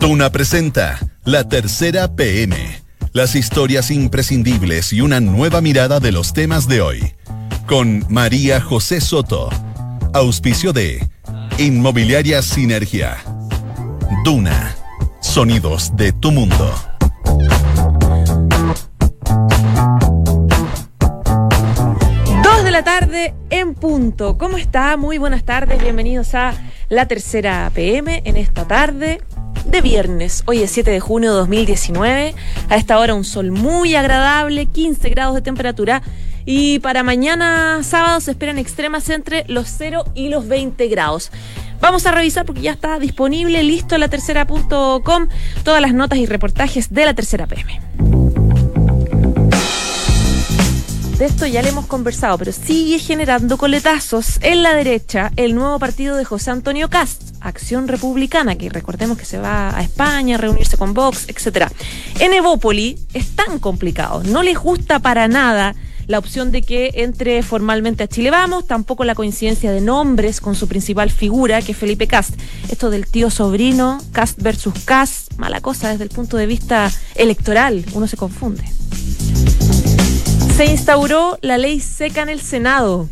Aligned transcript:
Duna 0.00 0.30
presenta 0.30 0.98
La 1.24 1.48
Tercera 1.48 2.14
PM. 2.14 2.54
Las 3.12 3.34
historias 3.34 3.90
imprescindibles 3.90 4.92
y 4.92 5.00
una 5.00 5.20
nueva 5.20 5.62
mirada 5.62 6.00
de 6.00 6.12
los 6.12 6.34
temas 6.34 6.68
de 6.68 6.82
hoy. 6.82 7.14
Con 7.66 8.04
María 8.10 8.60
José 8.60 9.00
Soto. 9.00 9.48
Auspicio 10.12 10.74
de 10.74 11.06
Inmobiliaria 11.58 12.42
Sinergia. 12.42 13.16
Duna. 14.22 14.76
Sonidos 15.20 15.96
de 15.96 16.12
tu 16.12 16.30
mundo. 16.30 16.74
Dos 22.44 22.64
de 22.64 22.70
la 22.70 22.84
tarde 22.84 23.34
en 23.48 23.74
punto. 23.74 24.36
¿Cómo 24.36 24.58
está? 24.58 24.98
Muy 24.98 25.16
buenas 25.16 25.44
tardes. 25.44 25.80
Bienvenidos 25.80 26.34
a 26.34 26.52
la 26.90 27.06
tercera 27.06 27.70
PM 27.74 28.22
en 28.24 28.36
esta 28.36 28.68
tarde 28.68 29.20
de 29.70 29.80
viernes. 29.80 30.42
Hoy 30.46 30.62
es 30.62 30.70
7 30.70 30.90
de 30.90 31.00
junio 31.00 31.30
de 31.30 31.36
2019. 31.38 32.34
A 32.68 32.76
esta 32.76 32.98
hora 32.98 33.14
un 33.14 33.24
sol 33.24 33.50
muy 33.50 33.94
agradable, 33.94 34.66
15 34.66 35.08
grados 35.10 35.34
de 35.34 35.42
temperatura. 35.42 36.02
Y 36.44 36.78
para 36.78 37.02
mañana 37.02 37.82
sábado 37.82 38.20
se 38.20 38.30
esperan 38.30 38.58
extremas 38.58 39.10
entre 39.10 39.44
los 39.48 39.68
0 39.68 40.04
y 40.14 40.28
los 40.28 40.46
20 40.46 40.86
grados. 40.88 41.30
Vamos 41.80 42.06
a 42.06 42.12
revisar 42.12 42.46
porque 42.46 42.62
ya 42.62 42.72
está 42.72 42.98
disponible, 42.98 43.62
listo, 43.62 43.98
la 43.98 44.08
tercera.com, 44.08 45.28
todas 45.64 45.80
las 45.80 45.92
notas 45.92 46.18
y 46.18 46.26
reportajes 46.26 46.92
de 46.92 47.04
la 47.04 47.14
tercera 47.14 47.46
PM. 47.46 48.15
De 51.18 51.24
esto 51.24 51.46
ya 51.46 51.62
le 51.62 51.70
hemos 51.70 51.86
conversado, 51.86 52.36
pero 52.36 52.52
sigue 52.52 52.98
generando 52.98 53.56
coletazos 53.56 54.38
en 54.42 54.62
la 54.62 54.74
derecha 54.74 55.32
el 55.36 55.54
nuevo 55.54 55.78
partido 55.78 56.14
de 56.14 56.26
José 56.26 56.50
Antonio 56.50 56.90
Cast, 56.90 57.22
Acción 57.40 57.88
Republicana, 57.88 58.56
que 58.56 58.68
recordemos 58.68 59.16
que 59.16 59.24
se 59.24 59.38
va 59.38 59.74
a 59.74 59.82
España 59.82 60.34
a 60.34 60.38
reunirse 60.38 60.76
con 60.76 60.92
Vox, 60.92 61.26
etc. 61.28 61.68
En 62.20 62.34
Evópoli 62.34 62.98
es 63.14 63.34
tan 63.34 63.58
complicado, 63.60 64.22
no 64.24 64.42
les 64.42 64.58
gusta 64.58 64.98
para 64.98 65.26
nada 65.26 65.74
la 66.06 66.18
opción 66.18 66.52
de 66.52 66.60
que 66.60 66.90
entre 66.96 67.42
formalmente 67.42 68.04
a 68.04 68.08
Chile 68.08 68.30
Vamos, 68.30 68.66
tampoco 68.66 69.04
la 69.04 69.14
coincidencia 69.14 69.72
de 69.72 69.80
nombres 69.80 70.42
con 70.42 70.54
su 70.54 70.68
principal 70.68 71.10
figura, 71.10 71.62
que 71.62 71.72
es 71.72 71.78
Felipe 71.78 72.06
Cast. 72.06 72.34
Esto 72.70 72.90
del 72.90 73.06
tío 73.06 73.30
sobrino, 73.30 74.02
Cast 74.12 74.42
versus 74.42 74.74
Cast, 74.84 75.32
mala 75.38 75.62
cosa 75.62 75.88
desde 75.88 76.04
el 76.04 76.10
punto 76.10 76.36
de 76.36 76.44
vista 76.44 76.92
electoral, 77.14 77.86
uno 77.94 78.06
se 78.06 78.18
confunde. 78.18 78.64
Se 80.56 80.64
instauró 80.64 81.38
la 81.42 81.58
ley 81.58 81.80
seca 81.80 82.22
en 82.22 82.30
el 82.30 82.40
Senado. 82.40 83.10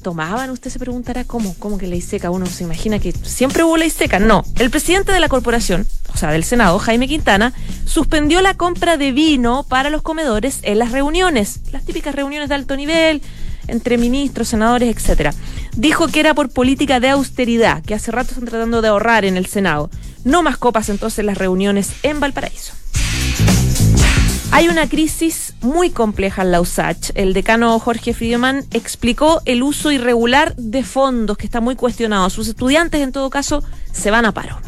¿Tomaban? 0.00 0.48
Usted 0.48 0.70
se 0.70 0.78
preguntará 0.78 1.22
cómo, 1.24 1.54
cómo 1.58 1.76
que 1.76 1.86
ley 1.86 2.00
seca. 2.00 2.30
Uno 2.30 2.46
se 2.46 2.64
imagina 2.64 2.98
que 2.98 3.12
siempre 3.12 3.62
hubo 3.62 3.76
ley 3.76 3.90
seca. 3.90 4.18
No, 4.18 4.42
el 4.58 4.70
presidente 4.70 5.12
de 5.12 5.20
la 5.20 5.28
corporación, 5.28 5.86
o 6.14 6.16
sea, 6.16 6.30
del 6.30 6.44
Senado, 6.44 6.78
Jaime 6.78 7.08
Quintana, 7.08 7.52
suspendió 7.84 8.40
la 8.40 8.54
compra 8.54 8.96
de 8.96 9.12
vino 9.12 9.66
para 9.68 9.90
los 9.90 10.00
comedores 10.00 10.60
en 10.62 10.78
las 10.78 10.92
reuniones, 10.92 11.60
las 11.72 11.84
típicas 11.84 12.14
reuniones 12.14 12.48
de 12.48 12.54
alto 12.54 12.74
nivel, 12.74 13.20
entre 13.66 13.98
ministros, 13.98 14.48
senadores, 14.48 14.96
etcétera. 14.96 15.34
Dijo 15.76 16.08
que 16.08 16.20
era 16.20 16.32
por 16.32 16.48
política 16.48 17.00
de 17.00 17.10
austeridad, 17.10 17.82
que 17.82 17.94
hace 17.94 18.12
rato 18.12 18.30
están 18.30 18.48
tratando 18.48 18.80
de 18.80 18.88
ahorrar 18.88 19.26
en 19.26 19.36
el 19.36 19.44
Senado. 19.44 19.90
No 20.24 20.42
más 20.42 20.56
copas 20.56 20.88
entonces 20.88 21.18
en 21.18 21.26
las 21.26 21.36
reuniones 21.36 21.90
en 22.02 22.18
Valparaíso. 22.18 22.72
Hay 24.52 24.68
una 24.68 24.88
crisis 24.88 25.51
muy 25.62 25.90
compleja 25.90 26.42
en 26.42 26.52
la 26.52 26.60
USACH. 26.60 27.10
El 27.14 27.32
decano 27.32 27.78
Jorge 27.78 28.14
Friedemann 28.14 28.64
explicó 28.72 29.40
el 29.44 29.62
uso 29.62 29.90
irregular 29.90 30.54
de 30.56 30.82
fondos 30.82 31.36
que 31.36 31.46
está 31.46 31.60
muy 31.60 31.76
cuestionado. 31.76 32.30
Sus 32.30 32.48
estudiantes, 32.48 33.00
en 33.00 33.12
todo 33.12 33.30
caso, 33.30 33.62
se 33.92 34.10
van 34.10 34.26
a 34.26 34.32
paro. 34.32 34.58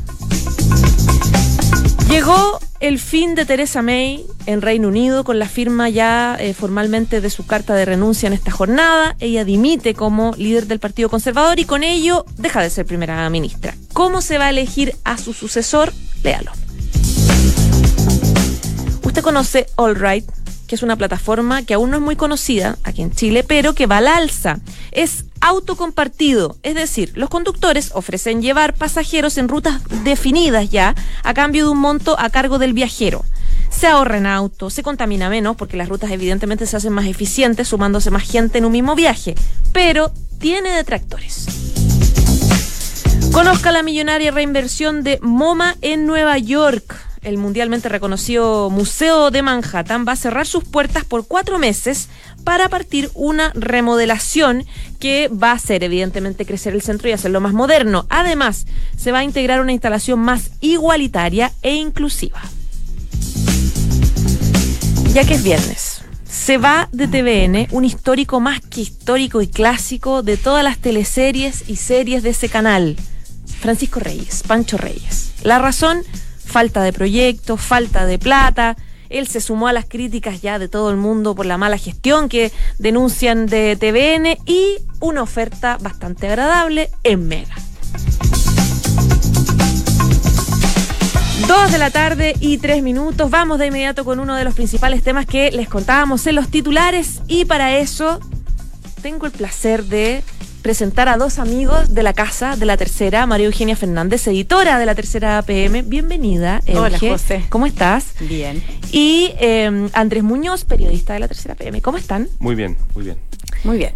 Llegó 2.08 2.60
el 2.80 2.98
fin 2.98 3.34
de 3.34 3.44
Teresa 3.44 3.82
May 3.82 4.24
en 4.46 4.62
Reino 4.62 4.88
Unido 4.88 5.24
con 5.24 5.38
la 5.38 5.48
firma 5.48 5.88
ya 5.88 6.36
eh, 6.38 6.54
formalmente 6.54 7.20
de 7.20 7.30
su 7.30 7.44
carta 7.46 7.74
de 7.74 7.84
renuncia 7.84 8.26
en 8.26 8.34
esta 8.34 8.50
jornada. 8.50 9.16
Ella 9.18 9.44
dimite 9.44 9.94
como 9.94 10.32
líder 10.36 10.66
del 10.66 10.78
Partido 10.78 11.08
Conservador 11.08 11.58
y 11.58 11.64
con 11.64 11.82
ello 11.82 12.24
deja 12.36 12.62
de 12.62 12.70
ser 12.70 12.86
primera 12.86 13.28
ministra. 13.30 13.74
¿Cómo 13.92 14.20
se 14.20 14.38
va 14.38 14.46
a 14.46 14.50
elegir 14.50 14.94
a 15.02 15.18
su 15.18 15.32
sucesor? 15.32 15.92
Léalo. 16.22 16.52
Usted 19.02 19.22
conoce 19.22 19.66
All 19.76 19.96
Right, 19.96 20.24
que 20.66 20.74
es 20.74 20.82
una 20.82 20.96
plataforma 20.96 21.62
que 21.62 21.74
aún 21.74 21.90
no 21.90 21.96
es 21.96 22.02
muy 22.02 22.16
conocida 22.16 22.78
aquí 22.84 23.02
en 23.02 23.12
Chile, 23.12 23.44
pero 23.44 23.74
que 23.74 23.86
va 23.86 23.98
al 23.98 24.08
alza. 24.08 24.58
Es 24.92 25.24
autocompartido, 25.40 26.56
es 26.62 26.74
decir, 26.74 27.12
los 27.14 27.28
conductores 27.28 27.90
ofrecen 27.94 28.40
llevar 28.40 28.74
pasajeros 28.74 29.36
en 29.36 29.48
rutas 29.48 29.82
definidas 30.04 30.70
ya 30.70 30.94
a 31.22 31.34
cambio 31.34 31.66
de 31.66 31.70
un 31.70 31.78
monto 31.78 32.18
a 32.18 32.30
cargo 32.30 32.58
del 32.58 32.72
viajero. 32.72 33.24
Se 33.68 33.86
ahorra 33.88 34.18
en 34.18 34.26
auto, 34.26 34.70
se 34.70 34.82
contamina 34.82 35.28
menos 35.28 35.56
porque 35.56 35.76
las 35.76 35.88
rutas 35.88 36.10
evidentemente 36.10 36.66
se 36.66 36.76
hacen 36.76 36.92
más 36.92 37.06
eficientes 37.06 37.68
sumándose 37.68 38.10
más 38.10 38.22
gente 38.22 38.58
en 38.58 38.64
un 38.64 38.72
mismo 38.72 38.94
viaje, 38.94 39.34
pero 39.72 40.12
tiene 40.38 40.70
detractores. 40.70 41.46
Conozca 43.32 43.72
la 43.72 43.82
millonaria 43.82 44.30
reinversión 44.30 45.02
de 45.02 45.18
MoMA 45.20 45.76
en 45.80 46.06
Nueva 46.06 46.38
York 46.38 47.03
el 47.24 47.38
mundialmente 47.38 47.88
reconocido 47.88 48.70
Museo 48.70 49.30
de 49.30 49.42
Manhattan 49.42 50.04
va 50.06 50.12
a 50.12 50.16
cerrar 50.16 50.46
sus 50.46 50.64
puertas 50.64 51.04
por 51.04 51.26
cuatro 51.26 51.58
meses 51.58 52.08
para 52.44 52.68
partir 52.68 53.10
una 53.14 53.50
remodelación 53.54 54.64
que 55.00 55.28
va 55.28 55.50
a 55.50 55.54
hacer 55.54 55.82
evidentemente 55.82 56.46
crecer 56.46 56.74
el 56.74 56.82
centro 56.82 57.08
y 57.08 57.12
hacerlo 57.12 57.40
más 57.40 57.52
moderno. 57.52 58.06
Además, 58.10 58.66
se 58.96 59.12
va 59.12 59.20
a 59.20 59.24
integrar 59.24 59.60
una 59.60 59.72
instalación 59.72 60.20
más 60.20 60.50
igualitaria 60.60 61.52
e 61.62 61.74
inclusiva. 61.74 62.40
Ya 65.12 65.24
que 65.24 65.34
es 65.34 65.42
viernes. 65.42 66.02
Se 66.28 66.58
va 66.58 66.88
de 66.92 67.06
TVN 67.06 67.68
un 67.70 67.84
histórico 67.84 68.40
más 68.40 68.60
que 68.60 68.80
histórico 68.80 69.40
y 69.40 69.46
clásico 69.46 70.22
de 70.22 70.36
todas 70.36 70.64
las 70.64 70.78
teleseries 70.78 71.68
y 71.68 71.76
series 71.76 72.22
de 72.22 72.30
ese 72.30 72.48
canal. 72.48 72.96
Francisco 73.60 74.00
Reyes, 74.00 74.42
Pancho 74.46 74.76
Reyes. 74.76 75.32
La 75.42 75.58
razón, 75.58 76.02
falta 76.44 76.82
de 76.82 76.92
proyectos, 76.92 77.60
falta 77.60 78.06
de 78.06 78.18
plata. 78.18 78.76
Él 79.08 79.28
se 79.28 79.40
sumó 79.40 79.68
a 79.68 79.72
las 79.72 79.84
críticas 79.84 80.42
ya 80.42 80.58
de 80.58 80.68
todo 80.68 80.90
el 80.90 80.96
mundo 80.96 81.34
por 81.34 81.46
la 81.46 81.58
mala 81.58 81.78
gestión 81.78 82.28
que 82.28 82.52
denuncian 82.78 83.46
de 83.46 83.76
TVN 83.76 84.38
y 84.46 84.78
una 85.00 85.22
oferta 85.22 85.78
bastante 85.80 86.26
agradable 86.28 86.90
en 87.02 87.28
Mega. 87.28 87.54
Dos 91.46 91.72
de 91.72 91.78
la 91.78 91.90
tarde 91.90 92.34
y 92.40 92.56
tres 92.58 92.82
minutos. 92.82 93.30
Vamos 93.30 93.58
de 93.58 93.66
inmediato 93.66 94.04
con 94.04 94.18
uno 94.18 94.34
de 94.34 94.44
los 94.44 94.54
principales 94.54 95.02
temas 95.02 95.26
que 95.26 95.50
les 95.50 95.68
contábamos 95.68 96.26
en 96.26 96.36
los 96.36 96.48
titulares 96.48 97.20
y 97.28 97.44
para 97.44 97.76
eso 97.76 98.18
tengo 99.02 99.26
el 99.26 99.32
placer 99.32 99.84
de 99.84 100.22
presentar 100.64 101.10
a 101.10 101.18
dos 101.18 101.38
amigos 101.38 101.92
de 101.92 102.02
la 102.02 102.14
casa 102.14 102.56
de 102.56 102.64
la 102.64 102.78
tercera, 102.78 103.26
María 103.26 103.44
Eugenia 103.44 103.76
Fernández, 103.76 104.26
editora 104.28 104.78
de 104.78 104.86
la 104.86 104.94
tercera 104.94 105.42
PM. 105.42 105.82
Bienvenida. 105.82 106.62
Hola, 106.74 106.98
José. 106.98 107.44
¿Cómo 107.50 107.66
estás? 107.66 108.14
Bien. 108.18 108.64
Y 108.90 109.34
eh, 109.40 109.90
Andrés 109.92 110.22
Muñoz, 110.22 110.64
periodista 110.64 111.12
de 111.12 111.20
la 111.20 111.28
tercera 111.28 111.54
PM. 111.54 111.82
¿Cómo 111.82 111.98
están? 111.98 112.28
Muy 112.38 112.54
bien, 112.54 112.78
muy 112.94 113.04
bien. 113.04 113.18
Muy 113.62 113.76
bien. 113.76 113.92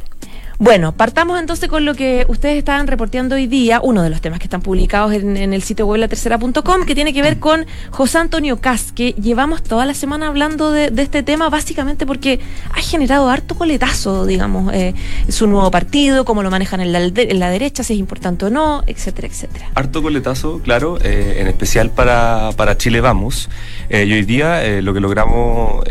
Bueno, 0.60 0.90
partamos 0.90 1.38
entonces 1.38 1.68
con 1.68 1.84
lo 1.84 1.94
que 1.94 2.26
ustedes 2.26 2.58
estaban 2.58 2.88
reporteando 2.88 3.36
hoy 3.36 3.46
día, 3.46 3.80
uno 3.80 4.02
de 4.02 4.10
los 4.10 4.20
temas 4.20 4.40
que 4.40 4.46
están 4.46 4.60
publicados 4.60 5.12
en, 5.12 5.36
el 5.36 5.62
sitio 5.62 5.86
web 5.86 6.00
latercera.com, 6.00 6.84
que 6.84 6.96
tiene 6.96 7.14
que 7.14 7.22
ver 7.22 7.38
con 7.38 7.64
José 7.90 8.18
Antonio 8.18 8.60
Cas, 8.60 8.90
que 8.90 9.12
llevamos 9.12 9.62
toda 9.62 9.86
la 9.86 9.94
semana 9.94 10.26
hablando 10.26 10.72
de, 10.72 10.90
este 10.96 11.22
tema, 11.22 11.48
básicamente 11.48 12.06
porque 12.06 12.40
ha 12.74 12.80
generado 12.80 13.30
harto 13.30 13.54
coletazo, 13.54 14.26
digamos, 14.26 14.74
eh, 14.74 14.94
su 15.28 15.46
nuevo 15.46 15.70
partido, 15.70 16.24
cómo 16.24 16.42
lo 16.42 16.50
manejan 16.50 16.80
en 16.80 16.92
la, 16.92 17.02
en 17.04 17.38
la, 17.38 17.50
derecha, 17.50 17.84
si 17.84 17.92
es 17.92 18.00
importante 18.00 18.46
o 18.46 18.50
no, 18.50 18.82
etcétera, 18.88 19.28
etcétera. 19.28 19.70
Harto 19.76 20.02
coletazo, 20.02 20.60
claro, 20.60 20.98
eh, 21.00 21.36
en 21.38 21.46
especial 21.46 21.90
para, 21.90 22.50
para 22.56 22.76
Chile 22.76 23.00
Vamos. 23.00 23.48
Eh, 23.90 24.06
y 24.06 24.12
hoy 24.12 24.24
día 24.24 24.64
eh, 24.64 24.82
lo 24.82 24.92
que 24.92 24.98
logramos 24.98 25.84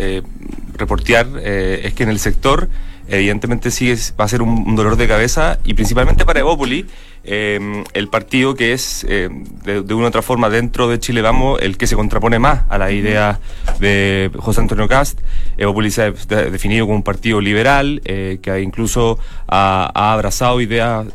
reportear 0.74 1.26
es 1.42 1.94
que 1.94 2.04
en 2.04 2.10
el 2.10 2.20
sector 2.20 2.70
evidentemente 3.08 3.72
sí 3.72 3.90
es, 3.90 4.14
va 4.20 4.26
a 4.26 4.28
ser 4.28 4.42
un, 4.42 4.50
un, 4.68 4.76
dolor 4.76 4.96
de 4.96 5.08
cabeza 5.08 5.60
y 5.64 5.74
principalmente 5.74 6.26
para 6.26 6.40
Evópoli, 6.40 6.86
eh, 7.24 7.84
el 7.94 8.08
partido 8.08 8.56
que 8.56 8.72
es 8.72 9.06
eh, 9.10 9.30
de, 9.66 9.82
de, 9.82 9.94
una 9.94 10.06
u 10.06 10.08
otra 10.08 10.22
forma 10.22 10.50
dentro 10.50 10.88
de 10.88 10.98
Chile 11.00 11.22
Vamos 11.22 11.60
el 11.62 11.78
que 11.78 11.86
se 11.86 11.96
contrapone 11.96 12.40
más 12.40 12.64
a 12.70 12.78
la 12.78 12.90
idea 12.92 13.40
de 13.80 14.32
José 14.38 14.62
Antonio 14.62 14.88
Cast. 14.88 15.20
Evópoli 15.58 15.92
se 15.92 16.04
ha 16.04 16.12
definido 16.12 16.86
como 16.86 16.96
un 16.96 17.04
partido 17.04 17.42
liberal 17.42 18.02
eh, 18.06 18.40
que 18.42 18.62
incluso 18.62 19.20
ha, 19.48 19.92
ha 19.94 20.14
abrazado 20.14 20.62
ideas, 20.62 21.06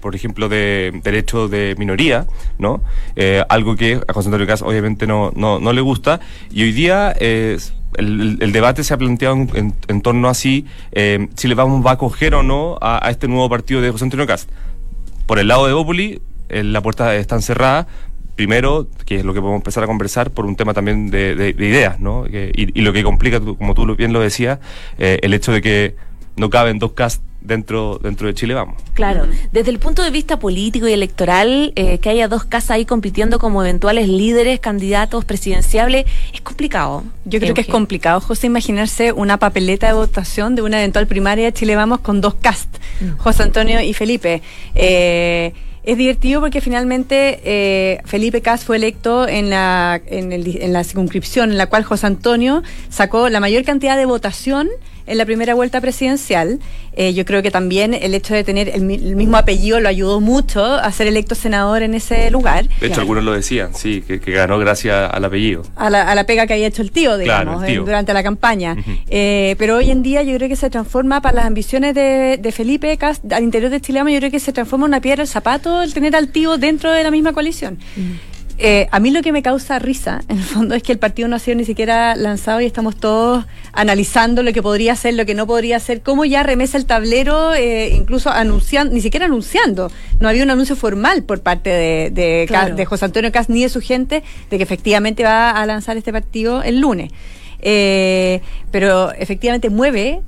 por 0.00 0.16
ejemplo, 0.16 0.48
de 0.48 1.00
derechos 1.04 1.50
de 1.50 1.74
minoría, 1.78 2.26
¿no? 2.58 2.82
Eh, 3.14 3.44
algo 3.48 3.76
que 3.76 4.00
a 4.06 4.12
José 4.12 4.28
Antonio 4.28 4.46
Cast 4.46 4.62
obviamente 4.62 5.06
no, 5.06 5.32
no, 5.34 5.60
no 5.60 5.72
le 5.72 5.80
gusta 5.80 6.20
y 6.50 6.62
hoy 6.62 6.72
día 6.72 7.12
es 7.12 7.72
el, 7.96 8.52
debate 8.52 8.84
se 8.84 8.94
ha 8.94 8.98
planteado 8.98 9.34
en, 9.34 9.74
en, 9.88 10.00
torno 10.00 10.28
a 10.28 10.34
si 10.34 10.66
eh, 10.92 11.28
Chile 11.34 11.54
Vamos 11.54 11.84
va 11.84 11.90
a 11.90 11.94
acoger 11.94 12.34
o 12.34 12.42
no 12.42 12.78
a, 12.80 13.08
este 13.10 13.28
nuevo 13.28 13.48
partido 13.48 13.80
de 13.80 13.90
José 13.90 14.04
Antonio 14.04 14.26
Cast. 14.26 14.50
Por 15.26 15.38
el 15.38 15.48
lado 15.48 15.66
de 15.66 15.72
Opoli, 15.72 16.20
eh, 16.48 16.62
la 16.62 16.80
puerta 16.82 17.14
está 17.16 17.40
cerrada. 17.40 17.86
primero, 18.36 18.86
que 19.06 19.16
es 19.16 19.24
lo 19.24 19.32
que 19.32 19.40
podemos 19.40 19.60
empezar 19.60 19.82
a 19.82 19.86
conversar 19.86 20.30
por 20.30 20.44
un 20.44 20.56
tema 20.56 20.74
también 20.74 21.10
de, 21.10 21.54
ideas, 21.58 21.98
¿no? 22.00 22.26
y, 22.26 22.80
lo 22.82 22.92
que 22.92 23.02
complica, 23.02 23.40
como 23.40 23.74
tú 23.74 23.96
bien 23.96 24.12
lo 24.12 24.20
decías, 24.20 24.58
eh, 24.98 25.18
el 25.22 25.32
hecho 25.32 25.52
de 25.52 25.62
que 25.62 25.96
no 26.36 26.50
caben 26.50 26.78
dos 26.78 26.92
cast 26.92 27.22
dentro, 27.46 27.98
dentro 28.02 28.26
de 28.26 28.34
Chile 28.34 28.54
Vamos. 28.54 28.76
Claro, 28.94 29.26
desde 29.52 29.70
el 29.70 29.78
punto 29.78 30.02
de 30.02 30.10
vista 30.10 30.38
político 30.38 30.88
y 30.88 30.92
electoral, 30.92 31.72
eh, 31.76 31.98
que 31.98 32.08
haya 32.08 32.28
dos 32.28 32.44
casas 32.44 32.72
ahí 32.72 32.84
compitiendo 32.84 33.38
como 33.38 33.62
eventuales 33.62 34.08
líderes, 34.08 34.60
candidatos 34.60 35.24
presidenciables, 35.24 36.06
es 36.32 36.40
complicado. 36.40 37.04
Yo 37.24 37.40
creo 37.40 37.54
que 37.54 37.60
es 37.60 37.66
complicado, 37.66 38.20
José, 38.20 38.46
imaginarse 38.48 39.12
una 39.12 39.38
papeleta 39.38 39.86
de 39.86 39.92
votación 39.94 40.54
de 40.54 40.62
una 40.62 40.78
eventual 40.78 41.06
primaria 41.06 41.46
de 41.46 41.52
Chile 41.52 41.76
Vamos 41.76 42.00
con 42.00 42.20
dos 42.20 42.34
cast, 42.34 42.76
mm. 43.00 43.18
José 43.18 43.42
Antonio 43.42 43.80
y 43.80 43.92
Felipe. 43.92 44.42
Eh, 44.74 45.52
es 45.86 45.96
divertido 45.96 46.40
porque 46.40 46.60
finalmente 46.60 47.40
eh, 47.44 48.00
Felipe 48.04 48.42
Cas 48.42 48.64
fue 48.64 48.76
electo 48.76 49.28
en 49.28 49.50
la, 49.50 50.00
en, 50.06 50.32
el, 50.32 50.60
en 50.60 50.72
la 50.72 50.82
circunscripción 50.82 51.52
en 51.52 51.58
la 51.58 51.68
cual 51.68 51.84
José 51.84 52.08
Antonio 52.08 52.64
sacó 52.88 53.28
la 53.28 53.38
mayor 53.38 53.62
cantidad 53.62 53.96
de 53.96 54.04
votación 54.04 54.68
en 55.06 55.18
la 55.18 55.24
primera 55.24 55.54
vuelta 55.54 55.80
presidencial. 55.80 56.58
Eh, 56.92 57.12
yo 57.12 57.24
creo 57.24 57.42
que 57.42 57.50
también 57.50 57.92
el 57.94 58.14
hecho 58.14 58.34
de 58.34 58.42
tener 58.42 58.70
el, 58.70 58.82
mismo 58.82 59.36
apellido 59.36 59.80
lo 59.80 59.88
ayudó 59.88 60.20
mucho 60.20 60.64
a 60.64 60.90
ser 60.92 61.06
electo 61.06 61.34
senador 61.34 61.82
en 61.82 61.94
ese 61.94 62.30
lugar. 62.30 62.68
De 62.80 62.86
hecho, 62.86 63.00
algunos 63.00 63.22
lo 63.22 63.32
decían, 63.32 63.74
sí, 63.74 64.02
que, 64.02 64.18
ganó 64.18 64.58
gracias 64.58 65.10
al 65.12 65.24
apellido. 65.24 65.62
A 65.76 65.90
la, 65.90 66.24
pega 66.26 66.46
que 66.46 66.54
había 66.54 66.66
hecho 66.66 66.82
el 66.82 66.90
tío, 66.90 67.18
digamos, 67.18 67.62
durante 67.84 68.12
la 68.12 68.22
campaña. 68.22 68.76
Eh, 69.08 69.56
pero 69.58 69.76
hoy 69.76 69.90
en 69.90 70.02
día 70.02 70.22
yo 70.22 70.34
creo 70.36 70.48
que 70.48 70.56
se 70.56 70.70
transforma 70.70 71.20
para 71.20 71.36
las 71.36 71.46
ambiciones 71.46 71.94
de, 71.94 72.52
Felipe 72.56 72.98
al 73.30 73.42
interior 73.42 73.70
de 73.70 73.80
Chile, 73.80 74.00
yo 74.06 74.18
creo 74.18 74.30
que 74.30 74.40
se 74.40 74.52
transforma 74.52 74.86
en 74.86 74.92
una 74.92 75.00
piedra 75.00 75.22
el 75.22 75.28
zapato 75.28 75.82
el 75.82 75.92
tener 75.92 76.16
al 76.16 76.28
tío 76.28 76.56
dentro 76.56 76.90
de 76.92 77.02
la 77.02 77.10
misma 77.10 77.32
coalición. 77.32 77.78
Eh, 78.58 78.88
a 78.90 79.00
mí 79.00 79.10
lo 79.10 79.20
que 79.20 79.32
me 79.32 79.42
causa 79.42 79.78
risa, 79.78 80.22
en 80.28 80.38
el 80.38 80.44
fondo, 80.44 80.74
es 80.74 80.82
que 80.82 80.92
el 80.92 80.98
partido 80.98 81.28
no 81.28 81.36
ha 81.36 81.38
sido 81.38 81.56
ni 81.56 81.66
siquiera 81.66 82.16
lanzado 82.16 82.62
y 82.62 82.64
estamos 82.64 82.96
todos 82.96 83.44
analizando 83.72 84.42
lo 84.42 84.52
que 84.54 84.62
podría 84.62 84.96
ser, 84.96 85.14
lo 85.14 85.26
que 85.26 85.34
no 85.34 85.46
podría 85.46 85.78
ser, 85.78 86.00
cómo 86.00 86.24
ya 86.24 86.42
remesa 86.42 86.78
el 86.78 86.86
tablero, 86.86 87.54
eh, 87.54 87.90
incluso 87.90 88.30
anunciando, 88.30 88.94
ni 88.94 89.02
siquiera 89.02 89.26
anunciando. 89.26 89.90
No 90.20 90.28
había 90.28 90.42
un 90.42 90.50
anuncio 90.50 90.74
formal 90.74 91.22
por 91.24 91.40
parte 91.40 91.68
de, 91.68 92.10
de, 92.10 92.86
José 92.86 93.04
Antonio 93.04 93.30
Cas 93.30 93.50
ni 93.50 93.62
de 93.62 93.68
su 93.68 93.82
gente 93.82 94.22
de 94.50 94.56
que 94.56 94.62
efectivamente 94.62 95.22
va 95.22 95.50
a 95.50 95.66
lanzar 95.66 95.98
este 95.98 96.12
partido 96.12 96.62
el 96.62 96.80
lunes. 96.80 97.12
Eh, 97.60 98.40
pero 98.70 99.12
efectivamente 99.12 99.68
mueve, 99.68 100.22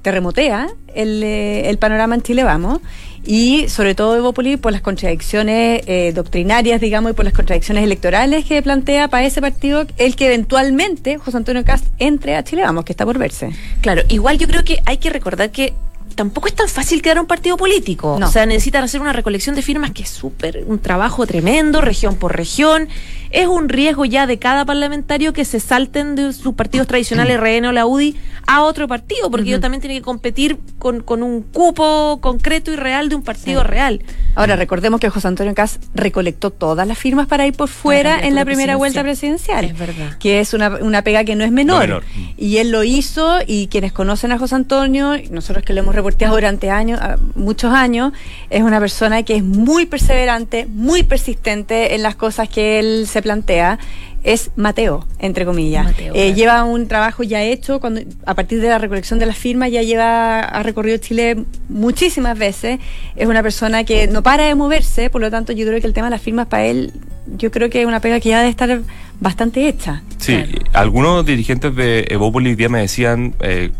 terremotea 0.00 0.68
el, 0.94 1.22
el 1.22 1.76
panorama 1.76 2.14
en 2.14 2.22
Chile, 2.22 2.44
vamos 2.44 2.80
y 3.24 3.68
sobre 3.68 3.94
todo 3.94 4.16
Evópolis 4.16 4.58
por 4.58 4.72
las 4.72 4.80
contradicciones 4.80 5.82
eh, 5.86 6.12
doctrinarias, 6.14 6.80
digamos, 6.80 7.12
y 7.12 7.14
por 7.14 7.24
las 7.24 7.34
contradicciones 7.34 7.84
electorales 7.84 8.44
que 8.44 8.62
plantea 8.62 9.08
para 9.08 9.26
ese 9.26 9.40
partido 9.40 9.86
el 9.98 10.16
que 10.16 10.26
eventualmente 10.26 11.18
José 11.18 11.36
Antonio 11.36 11.64
Cast 11.64 11.86
entre 11.98 12.36
a 12.36 12.44
Chile, 12.44 12.62
vamos, 12.62 12.84
que 12.84 12.92
está 12.92 13.04
por 13.04 13.18
verse. 13.18 13.50
Claro, 13.82 14.02
igual 14.08 14.38
yo 14.38 14.48
creo 14.48 14.64
que 14.64 14.80
hay 14.86 14.98
que 14.98 15.10
recordar 15.10 15.50
que 15.50 15.74
tampoco 16.14 16.48
es 16.48 16.54
tan 16.54 16.68
fácil 16.68 17.02
crear 17.02 17.18
un 17.18 17.26
partido 17.26 17.56
político. 17.56 18.14
O 18.14 18.28
sea, 18.28 18.46
necesitan 18.46 18.84
hacer 18.84 19.00
una 19.00 19.12
recolección 19.12 19.54
de 19.54 19.62
firmas 19.62 19.92
que 19.92 20.02
es 20.02 20.10
súper, 20.10 20.64
un 20.66 20.78
trabajo 20.78 21.26
tremendo, 21.26 21.80
región 21.80 22.16
por 22.16 22.36
región 22.36 22.88
es 23.30 23.46
un 23.46 23.68
riesgo 23.68 24.04
ya 24.04 24.26
de 24.26 24.38
cada 24.38 24.64
parlamentario 24.64 25.32
que 25.32 25.44
se 25.44 25.60
salten 25.60 26.16
de 26.16 26.32
sus 26.32 26.54
partidos 26.54 26.86
tradicionales, 26.86 27.38
RN 27.38 27.66
o 27.66 27.72
la 27.72 27.86
UDI, 27.86 28.16
a 28.46 28.62
otro 28.62 28.88
partido, 28.88 29.30
porque 29.30 29.48
ellos 29.48 29.60
también 29.60 29.80
tienen 29.80 29.98
que 29.98 30.02
competir 30.02 30.58
con, 30.78 31.04
un 31.22 31.42
cupo 31.42 32.18
concreto 32.20 32.72
y 32.72 32.76
real 32.76 33.08
de 33.08 33.14
un 33.14 33.22
partido 33.22 33.62
real. 33.62 34.02
Ahora, 34.34 34.56
recordemos 34.56 35.00
que 35.00 35.08
José 35.08 35.28
Antonio 35.28 35.54
Cas 35.54 35.78
recolectó 35.94 36.50
todas 36.50 36.86
las 36.86 36.98
firmas 36.98 37.28
para 37.28 37.46
ir 37.46 37.54
por 37.54 37.68
fuera 37.68 38.18
en 38.20 38.34
la 38.34 38.44
primera 38.44 38.76
vuelta 38.76 39.02
presidencial. 39.02 39.64
Es 39.64 39.78
verdad. 39.78 40.18
Que 40.18 40.40
es 40.40 40.52
una, 40.52 40.68
una 40.80 41.02
pega 41.02 41.24
que 41.24 41.36
no 41.36 41.44
es 41.44 41.52
menor. 41.52 42.02
Y 42.36 42.56
él 42.56 42.72
lo 42.72 42.82
hizo, 42.82 43.38
y 43.46 43.68
quienes 43.68 43.92
conocen 43.92 44.32
a 44.32 44.38
José 44.38 44.56
Antonio, 44.56 45.12
nosotros 45.30 45.64
que 45.64 45.72
lo 45.72 45.80
hemos 45.80 45.94
reporteado 45.94 46.34
durante 46.34 46.70
años, 46.70 46.98
ah, 47.00 47.18
muchos 47.36 47.72
años, 47.72 48.12
es 48.48 48.62
una 48.62 48.80
persona 48.80 49.22
que 49.22 49.36
es 49.36 49.44
muy 49.44 49.86
perseverante, 49.86 50.66
muy 50.66 51.04
persistente 51.04 51.94
en 51.94 52.02
las 52.02 52.16
cosas 52.16 52.48
que 52.48 52.80
él 52.80 53.06
se 53.06 53.19
plantea 53.22 53.78
es 54.22 54.50
Mateo, 54.56 55.06
entre 55.18 55.44
comillas. 55.44 55.94
Eh, 55.98 56.34
lleva 56.34 56.64
un 56.64 56.88
trabajo 56.88 57.22
ya 57.22 57.42
hecho, 57.42 57.80
cuando, 57.80 58.02
a 58.26 58.34
partir 58.34 58.60
de 58.60 58.68
la 58.68 58.78
recolección 58.78 59.18
de 59.18 59.26
las 59.26 59.36
firmas, 59.36 59.70
ya 59.70 59.82
lleva, 59.82 60.40
ha 60.40 60.62
recorrido 60.62 60.98
Chile 60.98 61.44
muchísimas 61.68 62.38
veces. 62.38 62.80
Es 63.16 63.26
una 63.26 63.42
persona 63.42 63.84
que 63.84 64.06
no 64.08 64.22
para 64.22 64.44
de 64.44 64.54
moverse, 64.54 65.10
por 65.10 65.20
lo 65.20 65.30
tanto 65.30 65.52
yo 65.52 65.66
creo 65.66 65.80
que 65.80 65.86
el 65.86 65.94
tema 65.94 66.08
de 66.08 66.12
las 66.12 66.22
firmas 66.22 66.48
para 66.48 66.66
él, 66.66 66.92
yo 67.38 67.50
creo 67.50 67.70
que 67.70 67.80
es 67.80 67.86
una 67.86 68.00
pega 68.00 68.20
que 68.20 68.28
ya 68.28 68.38
debe 68.38 68.50
estar 68.50 68.82
bastante 69.20 69.68
hecha. 69.68 70.02
Sí, 70.18 70.44
algunos 70.72 71.24
dirigentes 71.24 71.74
de 71.74 72.06
Evópolis 72.08 72.56
día 72.56 72.68
me 72.68 72.80
decían... 72.80 73.34
Eh, 73.40 73.70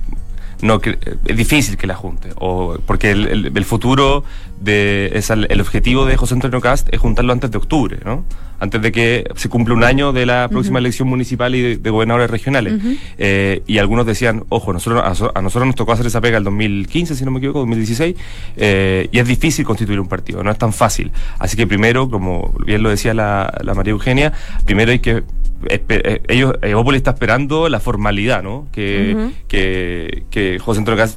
no 0.63 0.79
que, 0.79 0.99
es 1.25 1.37
difícil 1.39 1.79
que 1.79 1.87
la 1.87 1.95
junte 1.95 2.31
o 2.37 2.79
porque 2.85 3.11
el, 3.13 3.51
el, 3.57 3.65
futuro 3.65 4.25
de 4.61 5.23
el 5.49 5.61
objetivo 5.61 6.07
de 6.07 6.17
José 6.17 6.35
Antonio 6.35 6.61
Cast 6.61 6.89
es 6.93 7.01
juntarlo 7.01 7.33
antes 7.33 7.51
de 7.51 7.59
octubre 7.59 7.99
no 8.05 8.25
antes 8.61 8.81
de 8.81 8.93
que 8.93 9.25
se 9.37 9.49
cumpla 9.49 9.75
un 9.75 9.83
año 9.83 10.13
de 10.13 10.27
la 10.27 10.49
próxima 10.49 10.79
elección 10.79 11.09
municipal 11.09 11.55
y 11.55 11.77
de, 11.77 11.91
gobernadores 11.91 12.31
regionales. 12.31 12.75
Eh, 13.19 13.63
y 13.67 13.79
algunos 13.79 14.07
decían, 14.07 14.45
ojo, 14.51 14.73
nosotros, 14.73 15.03
a, 15.03 15.41
nosotros 15.41 15.67
nos 15.67 15.75
tocó 15.75 15.93
hacer 15.93 16.07
esa 16.07 16.21
pega 16.21 16.37
el 16.37 16.45
2015, 16.45 17.17
si 17.17 17.25
no 17.25 17.31
me 17.31 17.39
equivoco, 17.39 17.61
2016, 17.61 18.15
eh, 18.57 19.09
y 19.11 19.19
es 19.19 19.27
difícil 19.27 19.65
constituir 19.65 19.99
un 19.99 20.09
partido, 20.09 20.43
no 20.43 20.51
es 20.51 20.59
tan 20.59 20.75
fácil. 20.75 21.11
Así 21.39 21.57
que 21.57 21.67
primero, 21.67 22.11
como 22.11 22.55
bien 22.67 22.83
lo 22.83 22.91
decía 22.91 23.15
la, 23.15 23.51
María 23.75 23.93
Eugenia, 23.93 24.33
primero 24.67 24.93
hay 24.93 24.99
que 24.99 25.25
eh, 25.69 26.23
ellos, 26.29 26.55
Evópolis 26.63 26.99
está 26.99 27.13
esperando 27.13 27.69
la 27.69 27.81
formalidad, 27.81 28.43
¿no? 28.43 28.67
Que, 28.73 29.31
que, 29.49 30.25
que 30.31 30.59
José 30.59 30.81
Antonio 30.81 31.05
eh, 31.05 31.09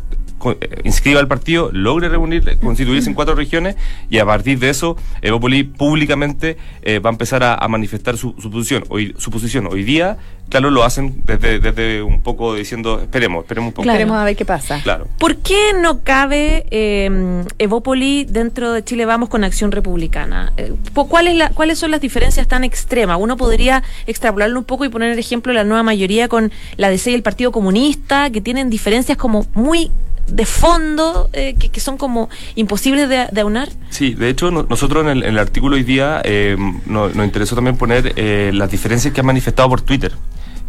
inscriba 0.83 1.19
al 1.19 1.27
partido, 1.27 1.69
logre 1.71 2.09
reunir, 2.09 2.57
constituirse 2.59 3.09
en 3.09 3.15
cuatro 3.15 3.35
regiones 3.35 3.75
y 4.09 4.19
a 4.19 4.25
partir 4.25 4.59
de 4.59 4.69
eso 4.69 4.97
Evópolis 5.21 5.65
públicamente 5.65 6.57
eh, 6.81 6.99
va 6.99 7.09
a 7.09 7.13
empezar 7.13 7.43
a, 7.43 7.67
manifestar 7.67 8.17
su, 8.17 8.35
posición. 8.35 8.83
Hoy, 8.89 9.15
su 9.17 9.31
posición. 9.31 9.67
Hoy 9.67 9.83
día, 9.83 10.17
claro, 10.49 10.69
lo 10.69 10.83
hacen 10.83 11.21
desde, 11.25 11.59
desde 11.59 12.01
un 12.01 12.21
poco 12.21 12.55
diciendo, 12.55 12.99
esperemos, 13.01 13.43
esperemos 13.43 13.69
un 13.69 13.73
poco. 13.73 13.89
Esperemos 13.89 14.17
a 14.17 14.23
ver 14.23 14.35
qué 14.35 14.45
pasa. 14.45 14.81
Claro. 14.83 15.07
¿Por 15.17 15.37
qué 15.37 15.73
no 15.79 16.03
cabe 16.03 16.65
eh, 16.71 17.43
Evópolis 17.57 18.31
dentro 18.31 18.73
de 18.73 18.83
Chile 18.83 19.05
Vamos 19.05 19.29
con 19.29 19.43
Acción 19.43 19.71
Republicana? 19.71 20.53
Eh, 20.57 20.73
¿cuál 20.93 21.27
es 21.27 21.35
la, 21.35 21.49
¿Cuáles 21.49 21.79
son 21.79 21.91
las 21.91 22.01
diferencias 22.01 22.47
tan 22.47 22.63
extremas? 22.63 23.17
Uno 23.19 23.37
podría 23.37 23.83
extrapolarlo 24.07 24.59
un 24.59 24.65
poco 24.65 24.85
y 24.85 24.89
poner 24.89 25.11
el 25.11 25.19
ejemplo 25.19 25.51
de 25.51 25.57
la 25.57 25.63
nueva 25.63 25.83
mayoría 25.83 26.27
con 26.27 26.51
la 26.77 26.89
DC 26.89 27.11
y 27.11 27.13
el 27.15 27.23
Partido 27.23 27.51
Comunista, 27.51 28.29
que 28.29 28.41
tienen 28.41 28.69
diferencias 28.69 29.17
como 29.17 29.45
muy 29.53 29.91
de 30.27 30.45
fondo 30.45 31.29
eh, 31.33 31.55
que, 31.55 31.79
son 31.79 31.97
como 31.97 32.29
imposibles 32.55 33.09
de, 33.09 33.41
aunar? 33.41 33.69
Sí, 33.89 34.13
de 34.13 34.29
hecho 34.29 34.51
nosotros 34.51 35.05
en 35.05 35.23
el, 35.23 35.37
artículo 35.37 35.75
hoy 35.75 35.83
día 35.83 36.21
eh, 36.23 36.55
nos, 36.85 37.15
interesó 37.15 37.55
también 37.55 37.77
poner 37.77 38.13
eh, 38.15 38.51
las 38.53 38.71
diferencias 38.71 39.13
que 39.13 39.19
han 39.19 39.25
manifestado 39.27 39.69
por 39.69 39.81
Twitter. 39.81 40.13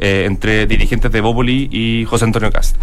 Entre 0.05 0.67
dirigentes 0.67 1.11
de 1.11 1.21
Bópoli 1.21 1.69
y 1.71 2.05
José 2.05 2.25
Antonio 2.25 2.51
Cast. 2.51 2.77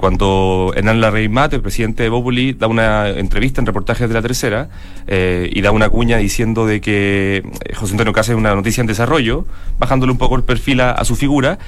cuando 0.00 0.72
Hernán 0.74 1.00
Larrey 1.00 1.28
Mate, 1.28 1.56
el 1.56 1.62
presidente 1.62 2.02
de 2.02 2.08
Bópoli, 2.08 2.52
da 2.52 2.66
una 2.66 3.08
entrevista 3.08 3.60
en 3.60 3.66
reportajes 3.66 4.08
de 4.08 4.14
la 4.14 4.22
tercera 4.22 4.68
y 5.08 5.60
da 5.60 5.70
una 5.70 5.88
cuña 5.88 6.18
diciendo 6.18 6.66
de 6.66 6.80
que 6.80 7.42
José 7.74 7.92
Antonio 7.92 8.12
Cast 8.12 8.30
es 8.30 8.36
una 8.36 8.54
noticia 8.54 8.80
en 8.80 8.86
desarrollo, 8.86 9.46
bajándole 9.78 10.12
un 10.12 10.18
poco 10.18 10.36
el 10.36 10.42
perfil 10.42 10.80
a, 10.80 11.04
su 11.04 11.16
figura, 11.16 11.58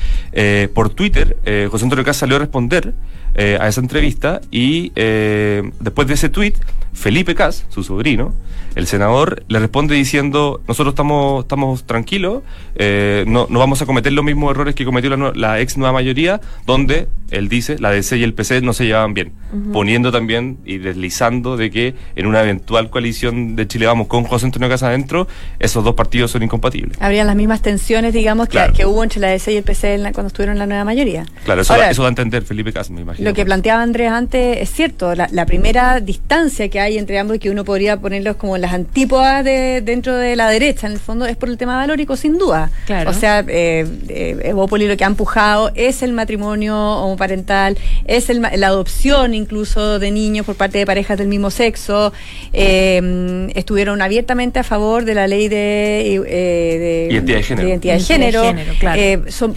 por 0.75 0.91
Twitter, 0.91 1.37
José 1.71 1.85
Antonio 1.85 2.05
Cast 2.05 2.21
salió 2.21 2.37
a 2.37 2.41
responder 2.41 2.95
eh, 3.41 3.57
a 3.61 3.69
esa 3.69 3.81
entrevista 3.81 4.41
y 4.51 4.91
eh, 4.97 5.63
después 5.79 6.09
de 6.09 6.15
ese 6.15 6.29
tweet, 6.29 6.55
Felipe 6.93 7.35
Cas, 7.35 7.67
su 7.69 7.83
sobrino, 7.83 8.35
el 8.75 8.87
senador, 8.87 9.45
le 9.49 9.59
responde 9.59 9.95
diciendo, 9.95 10.61
nosotros 10.69 10.93
estamos, 10.93 11.45
estamos 11.45 11.85
tranquilos, 11.85 12.43
eh, 12.77 13.25
no, 13.27 13.47
no 13.51 13.59
vamos 13.59 13.83
a 13.83 13.87
cometer 13.87 14.13
los 14.13 14.25
mismos 14.25 14.51
errores 14.51 14.75
que 14.75 14.85
cometió 14.85 15.15
la, 15.17 15.33
la, 15.35 15.61
ex 15.61 15.77
nueva 15.77 15.93
mayoría, 15.93 16.41
donde 16.67 17.09
él 17.31 17.49
dice, 17.49 17.79
la 17.79 17.91
DC 17.91 18.17
y 18.17 18.23
el 18.23 18.35
PC 18.35 18.61
no 18.63 18.73
se 18.73 18.87
llevaban 18.87 19.15
bien, 19.15 19.33
poniendo 19.73 20.13
también 20.13 20.59
y 20.65 20.79
deslizando 20.79 21.57
de 21.57 21.71
que 21.71 21.95
en 22.17 22.27
una 22.27 22.43
eventual 22.43 22.91
coalición 22.91 23.57
de 23.57 23.67
Chile 23.67 23.87
Vamos 23.87 24.07
con 24.07 24.25
José 24.25 24.47
Antonio 24.47 24.69
Casa 24.69 24.89
adentro, 24.89 25.29
esos 25.59 25.83
dos 25.83 25.95
partidos 25.95 26.31
son 26.31 26.43
incompatibles. 26.43 26.99
Habrían 27.01 27.27
las 27.27 27.37
mismas 27.37 27.63
tensiones, 27.63 28.13
digamos, 28.13 28.49
que, 28.49 28.61
que, 28.75 28.87
hubo 28.87 29.03
entre 29.03 29.21
la 29.21 29.29
DC 29.29 29.53
y 29.53 29.57
el 29.57 29.63
PC 29.63 29.99
cuando 30.13 30.29
estuvieron 30.29 30.57
en 30.57 30.59
la 30.59 30.67
nueva 30.67 30.85
mayoría. 30.85 31.27
Claro, 31.45 31.63
eso, 31.63 31.75
eso 31.75 32.03
da 32.03 32.09
a 32.09 32.11
entender 32.11 32.43
Felipe 32.43 32.73
Cas, 32.73 32.91
me 32.91 33.01
imagino. 33.01 33.29
Lo 33.29 33.35
que 33.35 33.45
planteaba 33.45 33.83
Andrés 33.83 34.11
antes 34.11 34.59
es 34.59 34.71
cierto, 34.71 35.15
la, 35.15 35.47
primera 35.47 36.01
distancia 36.01 36.69
que 36.69 36.78
que 36.79 36.81
hay 36.81 36.99
entre 36.99 37.19
ambos 37.19 37.37
y 37.37 37.39
que 37.41 37.51
uno 37.51 37.65
podría 37.65 37.97
ponerlos 37.97 38.37
como 38.37 38.57
las 38.57 38.73
antípodas 38.73 39.45
de, 39.45 39.83
dentro 39.85 40.17
de 40.17 40.37
la 40.37 40.49
derecha, 40.49 40.87
en 40.87 40.93
el 40.93 41.01
fondo, 41.01 41.27
es 41.27 41.37
por 41.37 41.49
el 41.49 41.59
tema 41.59 41.77
valórico, 41.77 42.17
sin 42.17 42.39
duda. 42.39 42.71
O 43.07 43.13
sea, 43.13 43.45
eh, 43.49 43.85
eh 44.09 44.53
lo 44.55 44.97
que 44.97 45.05
ha 45.05 45.09
empujado 45.09 45.73
es 45.75 46.03
el 46.03 46.13
matrimonio 46.13 46.77
homoparental, 46.77 47.77
es 48.07 48.31
el, 48.31 48.41
la 48.41 48.67
adopción 48.69 49.35
incluso 49.35 49.99
de 49.99 50.13
niños 50.13 50.47
por 50.47 50.55
parte 50.55 50.79
de 50.79 50.87
parejas 50.87 51.19
del 51.19 51.27
mismo 51.27 51.51
sexo. 51.51 52.13
Eh, 52.53 53.49
estuvieron 53.57 54.01
abiertamente 54.01 54.61
a 54.61 54.63
favor 54.63 55.05
de 55.05 55.15
la 55.15 55.27
ley 55.27 55.49
de, 55.49 56.23
eh, 56.29 57.09
identidad 57.11 57.39
de 57.39 57.43
género. 57.43 57.69
identidad 57.69 57.95
de 57.95 58.01
género. 58.01 59.33
son 59.33 59.57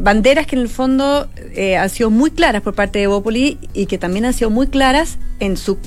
banderas 0.00 0.46
que 0.46 0.56
en 0.56 0.62
el 0.62 0.68
fondo 0.70 1.28
han 1.78 1.90
sido 1.90 2.08
muy 2.08 2.30
claras 2.30 2.62
por 2.62 2.74
parte 2.74 3.00
de 3.00 3.04
Evópoli 3.04 3.58
y 3.74 3.84
que 3.84 3.98
también 3.98 4.24
han 4.24 4.32
sido 4.32 4.48
muy 4.48 4.68
claras 4.68 5.18
en 5.40 5.56
su, 5.56 5.78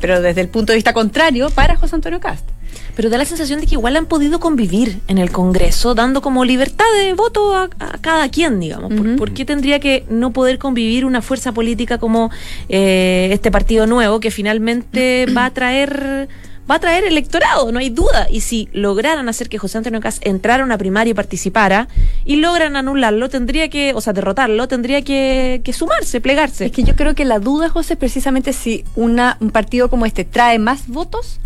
pero 0.00 0.20
desde 0.20 0.40
el 0.40 0.48
punto 0.48 0.72
de 0.72 0.76
vista 0.76 0.92
contrario 0.92 1.50
para 1.50 1.76
José 1.76 1.96
Antonio 1.96 2.20
Cast. 2.20 2.48
Pero 2.96 3.10
da 3.10 3.18
la 3.18 3.24
sensación 3.24 3.60
de 3.60 3.66
que 3.66 3.74
igual 3.74 3.96
han 3.96 4.06
podido 4.06 4.40
convivir 4.40 5.00
en 5.08 5.18
el 5.18 5.30
Congreso, 5.30 5.94
dando 5.94 6.22
como 6.22 6.44
libertad 6.44 6.84
de 6.98 7.12
voto 7.14 7.54
a, 7.54 7.68
cada 8.00 8.28
quien, 8.28 8.60
digamos. 8.60 8.92
¿Por, 9.16 9.32
qué 9.32 9.44
tendría 9.44 9.80
que 9.80 10.04
no 10.08 10.32
poder 10.32 10.58
convivir 10.58 11.04
una 11.04 11.22
fuerza 11.22 11.52
política 11.52 11.98
como 11.98 12.30
eh, 12.68 13.30
este 13.32 13.50
partido 13.50 13.86
nuevo 13.86 14.20
que 14.20 14.30
finalmente 14.30 15.26
va 15.36 15.46
a 15.46 15.50
traer 15.50 16.28
va 16.70 16.76
a 16.76 16.80
traer 16.80 17.04
electorado, 17.04 17.70
no 17.72 17.78
hay 17.78 17.90
duda. 17.90 18.26
Y 18.30 18.40
si 18.40 18.68
lograran 18.72 19.28
hacer 19.28 19.48
que 19.48 19.58
José 19.58 19.78
Antonio 19.78 20.00
Cas 20.00 20.20
entrara 20.22 20.62
a 20.62 20.66
una 20.66 20.78
primaria 20.78 21.10
y 21.10 21.14
participara, 21.14 21.88
y 22.24 22.36
logran 22.36 22.76
anularlo, 22.76 23.28
tendría 23.28 23.68
que, 23.68 23.92
o 23.94 24.00
sea, 24.00 24.12
derrotarlo, 24.12 24.68
tendría 24.68 25.02
que, 25.02 25.62
sumarse, 25.72 26.20
plegarse. 26.20 26.66
Es 26.66 26.72
que 26.72 26.82
yo 26.82 26.96
creo 26.96 27.14
que 27.14 27.24
la 27.24 27.38
duda, 27.38 27.68
José, 27.68 27.94
es 27.94 27.98
precisamente 27.98 28.52
si 28.52 28.84
una, 28.94 29.36
un 29.40 29.50
partido 29.50 29.90
como 29.90 30.06
este 30.06 30.24
trae 30.24 30.58
más 30.58 30.88
votos 30.88 31.40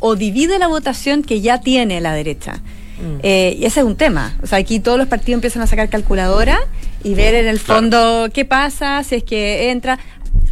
o 0.00 0.16
divide 0.16 0.58
la 0.58 0.66
votación 0.66 1.22
que 1.22 1.40
ya 1.40 1.60
tiene 1.60 2.00
la 2.00 2.12
derecha. 2.12 2.60
Mm. 3.00 3.20
Eh, 3.22 3.56
y 3.58 3.64
ese 3.64 3.80
es 3.80 3.86
un 3.86 3.96
tema. 3.96 4.36
O 4.42 4.46
sea, 4.46 4.58
aquí 4.58 4.80
todos 4.80 4.98
los 4.98 5.08
partidos 5.08 5.36
empiezan 5.36 5.62
a 5.62 5.66
sacar 5.66 5.88
calculadora 5.88 6.60
y 7.02 7.14
ver 7.14 7.34
en 7.34 7.46
el 7.46 7.58
fondo 7.58 8.28
qué 8.32 8.44
pasa, 8.44 9.02
si 9.04 9.16
es 9.16 9.24
que 9.24 9.70
entra. 9.70 9.98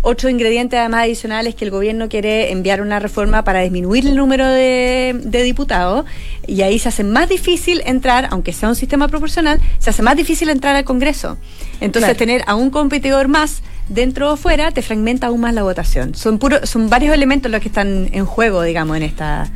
Otro 0.05 0.29
ingrediente 0.29 0.77
además 0.77 1.05
adicional 1.05 1.47
es 1.47 1.55
que 1.55 1.65
el 1.65 1.71
gobierno 1.71 2.09
quiere 2.09 2.51
enviar 2.51 2.81
una 2.81 2.99
reforma 2.99 3.45
para 3.45 3.61
disminuir 3.61 4.05
el 4.07 4.17
número 4.17 4.47
de, 4.49 5.15
diputados 5.45 6.05
y 6.47 6.63
ahí 6.63 6.81
se 6.81 6.89
hace 6.89 7.05
más 7.05 7.29
difícil 7.29 7.83
entrar, 7.87 8.27
aunque 8.31 8.53
sea 8.53 8.69
un 8.69 8.75
sistema 8.75 9.07
proporcional, 9.07 9.61
se 9.79 9.91
hace 9.91 10.03
más 10.03 10.17
difícil 10.17 10.49
entrar 10.49 10.75
al 10.75 10.85
Congreso. 10.85 11.39
Entonces 11.81 12.17
tener 12.17 12.43
a 12.49 12.57
un 12.57 12.71
competidor 12.71 13.29
más 13.29 13.63
dentro 13.89 14.33
o 14.33 14.37
fuera 14.37 14.73
te 14.73 14.83
fragmenta 14.83 15.29
aún 15.29 15.41
más 15.41 15.55
la 15.55 15.63
votación. 15.63 16.17
Son, 16.17 16.39
puro, 16.39 16.67
son 16.67 16.91
varios 16.91 17.15
elementos 17.15 17.51
los 17.51 17.61
que 17.61 17.69
están 17.69 18.09
en 18.13 18.27
juego, 18.27 18.63
digamos, 18.63 18.97
en 18.97 19.05
esta 19.05 19.53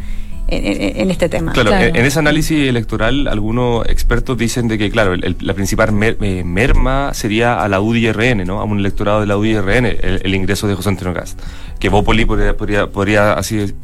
en, 0.48 1.10
este 1.10 1.28
tema. 1.28 1.52
Claro, 1.52 1.72
En, 1.72 1.96
ese 1.96 2.18
análisis 2.18 2.68
electoral, 2.68 3.26
algunos 3.28 3.86
expertos 3.88 4.38
dicen 4.38 4.68
de 4.68 4.78
que, 4.78 4.90
claro, 4.90 5.14
la 5.16 5.54
principal 5.54 5.90
eh, 6.02 6.42
merma 6.44 7.14
sería 7.14 7.62
a 7.62 7.68
la 7.68 7.80
UDI-RN, 7.80 8.44
¿no? 8.46 8.60
A 8.60 8.64
un 8.64 8.78
electorado 8.78 9.20
de 9.20 9.26
la 9.26 9.36
UDI-RN, 9.36 9.86
el, 10.22 10.34
ingreso 10.34 10.68
de 10.68 10.74
José 10.74 10.90
Antonio 10.90 11.14
Cast. 11.14 11.40
Que 11.80 11.88
Bópoli 11.88 12.24
podría, 12.24 12.56
podría, 12.56 12.86
podría 12.86 13.32
así, 13.32 13.74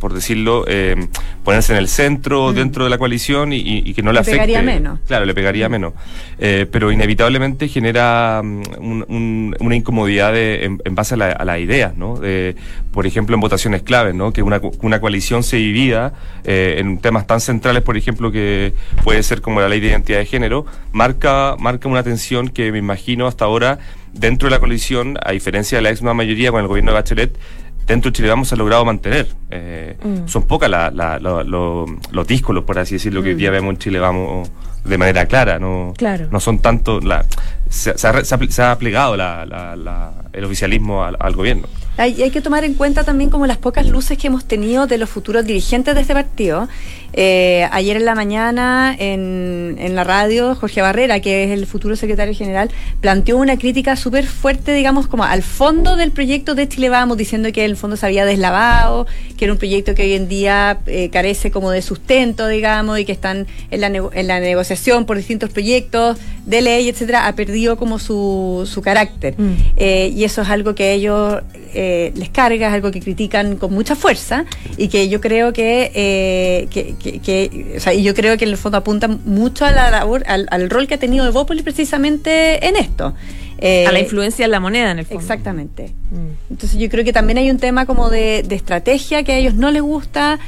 por, 0.00 0.12
decirlo, 0.14 0.64
eh, 0.66 0.96
ponerse 1.44 1.72
en 1.72 1.78
el 1.78 1.88
centro, 1.88 2.50
mm. 2.50 2.54
dentro 2.54 2.84
de 2.84 2.90
la 2.90 2.98
coalición 2.98 3.52
y, 3.52 3.92
que 3.94 4.02
no 4.02 4.12
le, 4.12 4.20
afecte. 4.20 4.40
Le 4.40 4.46
pegaría 4.46 4.62
menos. 4.62 5.00
Claro, 5.06 5.26
le 5.26 5.34
pegaría 5.34 5.68
mm. 5.68 5.72
menos. 5.72 5.92
Eh, 6.38 6.66
pero 6.70 6.90
inevitablemente 6.90 7.68
genera 7.68 8.42
mm, 8.42 9.54
una 9.60 9.76
incomodidad 9.76 10.32
en, 10.36 10.78
base 10.90 11.14
a, 11.14 11.44
la, 11.44 11.58
ideas, 11.58 11.96
¿no? 11.96 12.16
De, 12.16 12.56
por 12.90 13.06
ejemplo, 13.06 13.34
en 13.34 13.40
votaciones 13.40 13.82
claves, 13.82 14.14
¿no? 14.14 14.32
Que 14.32 14.42
una, 14.42 14.60
una 14.80 15.00
coalición 15.00 15.42
se 15.42 15.56
divida 15.56 16.05
eh, 16.44 16.76
en 16.78 16.98
temas 16.98 17.26
tan 17.26 17.40
centrales, 17.40 17.82
por 17.82 17.96
ejemplo, 17.96 18.30
que 18.30 18.74
puede 19.04 19.22
ser 19.22 19.40
como 19.40 19.60
la 19.60 19.68
ley 19.68 19.80
de 19.80 19.88
identidad 19.88 20.18
de 20.18 20.26
género, 20.26 20.66
marca, 20.92 21.56
marca 21.58 21.88
una 21.88 22.02
tensión 22.02 22.48
que 22.48 22.72
me 22.72 22.78
imagino 22.78 23.26
hasta 23.26 23.44
ahora 23.44 23.78
dentro 24.12 24.46
de 24.46 24.50
la 24.50 24.58
coalición, 24.58 25.18
a 25.22 25.32
diferencia 25.32 25.78
de 25.78 25.82
la 25.82 25.90
ex 25.90 26.02
mayoría 26.02 26.50
con 26.50 26.60
el 26.60 26.68
gobierno 26.68 26.92
de 26.92 26.94
Bachelet, 26.94 27.38
dentro 27.86 28.10
de 28.10 28.16
Chile 28.16 28.28
Vamos 28.28 28.52
ha 28.52 28.56
logrado 28.56 28.84
mantener. 28.84 29.28
Eh, 29.50 29.96
mm. 30.02 30.28
Son 30.28 30.42
pocas 30.42 30.70
los 30.70 32.26
díscolos, 32.26 32.64
por 32.64 32.78
así 32.78 32.94
decirlo, 32.94 33.22
que 33.22 33.30
hoy 33.30 33.34
día 33.34 33.50
mm. 33.50 33.54
vemos 33.54 33.70
en 33.74 33.78
Chile 33.78 33.98
Vamos 33.98 34.50
de 34.84 34.98
manera 34.98 35.26
clara, 35.26 35.58
no, 35.58 35.94
no 36.30 36.40
son 36.40 36.60
tanto... 36.60 37.00
La, 37.00 37.24
se, 37.68 37.92
ha, 38.62 38.78
plegado 38.78 39.14
el 39.14 40.44
oficialismo 40.44 41.02
al 41.02 41.34
gobierno. 41.34 41.66
Hay, 41.96 42.22
hay, 42.22 42.30
que 42.30 42.40
tomar 42.40 42.62
en 42.64 42.74
cuenta 42.74 43.04
también 43.04 43.30
como 43.30 43.46
las 43.46 43.56
pocas 43.56 43.86
luces 43.86 44.18
que 44.18 44.26
hemos 44.26 44.44
tenido 44.44 44.86
de 44.86 44.98
los 44.98 45.08
futuros 45.08 45.44
dirigentes 45.44 45.94
de 45.94 46.00
este 46.02 46.12
partido. 46.12 46.68
Eh, 47.18 47.66
ayer 47.72 47.96
en 47.96 48.04
la 48.04 48.14
mañana 48.14 48.94
en, 48.98 49.76
en, 49.78 49.94
la 49.94 50.04
radio, 50.04 50.54
Jorge 50.54 50.82
Barrera, 50.82 51.20
que 51.20 51.44
es 51.44 51.50
el 51.50 51.66
futuro 51.66 51.96
secretario 51.96 52.34
general, 52.34 52.70
planteó 53.00 53.38
una 53.38 53.56
crítica 53.56 53.96
súper 53.96 54.26
fuerte, 54.26 54.74
digamos, 54.74 55.06
como 55.06 55.24
al 55.24 55.42
fondo 55.42 55.96
del 55.96 56.12
proyecto 56.12 56.54
de 56.54 56.68
Chile 56.68 56.90
Vamos, 56.90 57.16
diciendo 57.16 57.50
que 57.52 57.64
el 57.64 57.78
fondo 57.78 57.96
se 57.96 58.04
había 58.04 58.26
deslavado, 58.26 59.06
que 59.38 59.46
era 59.46 59.52
un 59.52 59.58
proyecto 59.58 59.94
que 59.94 60.02
hoy 60.02 60.12
en 60.12 60.28
día 60.28 60.80
eh, 60.86 61.08
carece 61.08 61.50
como 61.50 61.70
de 61.70 61.80
sustento, 61.80 62.48
digamos, 62.48 62.98
y 62.98 63.06
que 63.06 63.12
están 63.12 63.46
en 63.70 63.80
la, 63.80 63.86
en 63.86 64.26
la 64.26 64.38
negociación 64.38 65.06
por 65.06 65.16
distintos 65.16 65.48
proyectos 65.48 66.18
de 66.44 66.60
ley, 66.60 66.88
etcétera, 66.88 67.26
ha 67.26 67.34
perdido 67.34 67.78
como 67.78 67.98
su, 67.98 68.68
su 68.70 68.82
carácter. 68.82 69.34
Mm. 69.38 69.54
Eh, 69.78 70.12
y 70.14 70.24
eso 70.24 70.42
es 70.42 70.50
algo 70.50 70.74
que 70.74 70.92
ellos 70.92 71.40
eh, 71.72 72.12
les 72.14 72.28
carga, 72.28 72.68
es 72.68 72.74
algo 72.74 72.90
que 72.90 73.00
critican 73.00 73.56
con 73.56 73.72
mucha 73.72 73.96
fuerza 73.96 74.44
y 74.76 74.88
que 74.88 75.08
yo 75.08 75.20
creo 75.20 75.52
que, 75.54 76.68
que, 76.70 76.94
o 77.76 77.80
sea, 77.80 77.94
y 77.94 78.02
yo 78.02 78.14
creo 78.14 78.36
que 78.36 78.44
en 78.44 78.50
el 78.50 78.56
fondo 78.56 78.78
apunta 78.78 79.08
mucho 79.08 79.64
a 79.64 79.70
la 79.70 79.90
labor, 79.90 80.24
al, 80.26 80.70
rol 80.70 80.86
que 80.86 80.94
ha 80.94 80.98
tenido 80.98 81.26
Evópolis 81.26 81.62
precisamente 81.62 82.66
en 82.66 82.76
esto. 82.76 83.14
a 83.86 83.92
la 83.92 83.98
influencia 84.00 84.44
en 84.44 84.50
la 84.50 84.60
moneda, 84.60 84.90
en 84.90 84.98
el 84.98 85.06
fondo. 85.06 85.20
Exactamente. 85.20 85.92
Mm. 86.10 86.52
Entonces 86.52 86.78
yo 86.78 86.88
creo 86.88 87.04
que 87.04 87.12
también 87.12 87.38
hay 87.38 87.50
un 87.50 87.58
tema 87.58 87.86
como 87.86 88.10
de, 88.10 88.46
estrategia 88.50 89.22
que 89.22 89.32
a 89.32 89.36
ellos 89.36 89.54
no 89.54 89.70
les 89.70 89.82
gusta. 89.82 90.38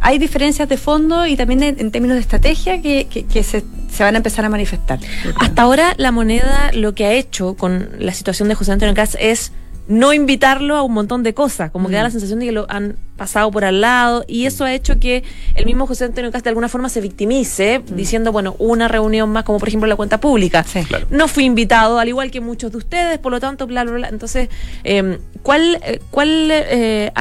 hay 0.00 0.18
diferencias 0.18 0.68
de 0.68 0.76
fondo 0.76 1.26
y 1.26 1.36
también 1.36 1.62
en, 1.62 1.90
términos 1.90 2.16
de 2.16 2.20
estrategia 2.20 2.82
que, 2.82 3.06
se, 3.42 3.62
se, 3.90 4.02
van 4.02 4.14
a 4.14 4.18
empezar 4.18 4.44
a 4.44 4.48
manifestar. 4.48 4.98
Hasta 5.36 5.62
ahora 5.62 5.94
la 5.96 6.12
moneda 6.12 6.70
lo 6.72 6.94
que 6.94 7.06
ha 7.06 7.12
hecho 7.12 7.54
con 7.54 7.90
la 7.98 8.12
situación 8.12 8.48
de 8.48 8.54
José 8.54 8.72
Antonio 8.72 8.94
Cas 8.94 9.16
es 9.20 9.52
no 9.92 10.14
invitarlo 10.14 10.76
a 10.76 10.82
un 10.82 10.92
montón 10.92 11.22
de 11.22 11.34
cosas, 11.34 11.70
como 11.70 11.88
que 11.88 11.96
da 11.96 12.02
la 12.02 12.08
mm. 12.08 12.12
sensación 12.12 12.38
de 12.38 12.46
que 12.46 12.52
lo 12.52 12.66
han 12.70 12.96
pasado 13.16 13.50
por 13.50 13.64
al 13.64 13.82
lado 13.82 14.24
y 14.26 14.46
eso 14.46 14.64
ha 14.64 14.72
hecho 14.72 14.98
que 14.98 15.22
el 15.54 15.66
mismo 15.66 15.86
José 15.86 16.06
Antonio 16.06 16.32
Cast 16.32 16.44
de 16.44 16.48
alguna 16.48 16.70
forma 16.70 16.88
se 16.88 17.02
victimice 17.02 17.80
mm. 17.80 17.94
diciendo, 17.94 18.32
bueno, 18.32 18.56
una 18.58 18.88
reunión 18.88 19.28
más 19.30 19.44
como 19.44 19.58
por 19.58 19.68
ejemplo 19.68 19.86
la 19.86 19.96
cuenta 19.96 20.18
pública. 20.18 20.64
No 21.10 21.28
fui 21.28 21.44
invitado, 21.44 21.98
al 21.98 22.08
igual 22.08 22.30
que 22.30 22.40
muchos 22.40 22.72
de 22.72 22.78
ustedes, 22.78 23.18
por 23.18 23.32
lo 23.32 23.38
tanto, 23.38 23.66
bla, 23.66 23.84
bla, 23.84 23.92
bla. 23.92 24.08
Entonces, 24.08 24.48
em, 24.82 25.18
¿cuál, 25.42 25.78
eh, 25.82 26.00
cuál 26.10 26.48
eh, 26.50 27.12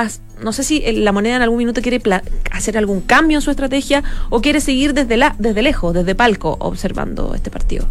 no 0.42 0.54
sé 0.54 0.64
si 0.64 0.80
la 0.94 1.12
moneda 1.12 1.36
en 1.36 1.42
algún 1.42 1.58
minuto 1.58 1.82
quiere 1.82 2.02
hacer 2.52 2.78
algún 2.78 3.02
cambio 3.02 3.38
en 3.38 3.42
su 3.42 3.52
estrategia 3.52 4.02
o 4.30 4.42
quiere 4.42 4.62
seguir 4.62 4.94
desde, 4.94 5.18
la, 5.18 5.36
desde 5.40 5.62
lejos, 5.62 5.94
desde 5.94 6.16
palco, 6.16 6.56
observando 6.60 7.36
este 7.36 7.52
partido? 7.52 7.86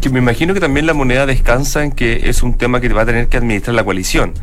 Que 0.00 0.10
me 0.10 0.18
imagino 0.18 0.54
que 0.54 0.60
también 0.60 0.86
la 0.86 0.94
moneda 0.94 1.26
descansa 1.26 1.84
en 1.84 1.92
que 1.92 2.28
es 2.28 2.42
un 2.42 2.54
tema 2.54 2.80
que 2.80 2.88
va 2.88 3.02
a 3.02 3.06
tener 3.06 3.28
que 3.28 3.36
administrar 3.36 3.74
la 3.74 3.84
coalición. 3.84 4.34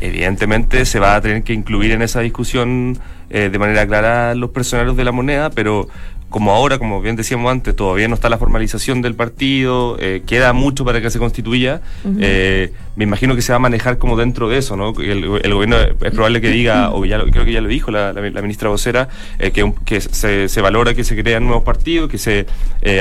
Evidentemente 0.00 0.84
se 0.84 1.00
va 1.00 1.16
a 1.16 1.20
tener 1.20 1.42
que 1.42 1.52
incluir 1.52 1.92
en 1.92 2.02
esa 2.02 2.20
discusión 2.20 2.98
eh, 3.30 3.48
de 3.50 3.58
manera 3.58 3.86
clara 3.86 4.34
los 4.34 4.50
personeros 4.50 4.96
de 4.96 5.04
la 5.04 5.12
moneda, 5.12 5.50
pero 5.50 5.88
como 6.30 6.52
ahora, 6.52 6.78
como 6.78 7.00
bien 7.00 7.16
decíamos 7.16 7.50
antes, 7.50 7.74
todavía 7.74 8.06
no 8.06 8.14
está 8.14 8.28
la 8.28 8.36
formalización 8.36 9.00
del 9.00 9.14
partido, 9.14 9.96
eh, 9.98 10.22
queda 10.26 10.52
mucho 10.52 10.84
para 10.84 11.00
que 11.00 11.10
se 11.10 11.18
constituya, 11.18 11.80
eh, 12.20 12.72
me 12.96 13.04
imagino 13.04 13.34
que 13.34 13.40
se 13.40 13.52
va 13.52 13.56
a 13.56 13.60
manejar 13.60 13.96
como 13.96 14.16
dentro 14.16 14.48
de 14.48 14.58
eso, 14.58 14.76
¿no? 14.76 14.92
El, 15.00 15.26
gobierno 15.26 15.78
es 15.78 16.12
probable 16.12 16.42
que 16.42 16.50
diga, 16.50 16.90
o 16.90 17.06
ya 17.06 17.18
creo 17.18 17.46
que 17.46 17.52
ya 17.52 17.62
lo 17.62 17.68
dijo 17.68 17.90
la, 17.90 18.12
ministra 18.42 18.68
vocera, 18.68 19.08
eh, 19.38 19.52
que, 19.52 19.72
que 19.86 20.00
se, 20.02 20.60
valora 20.60 20.92
que 20.92 21.02
se 21.02 21.20
crean 21.20 21.44
nuevos 21.44 21.64
partidos, 21.64 22.10
que 22.10 22.18
se 22.18 22.46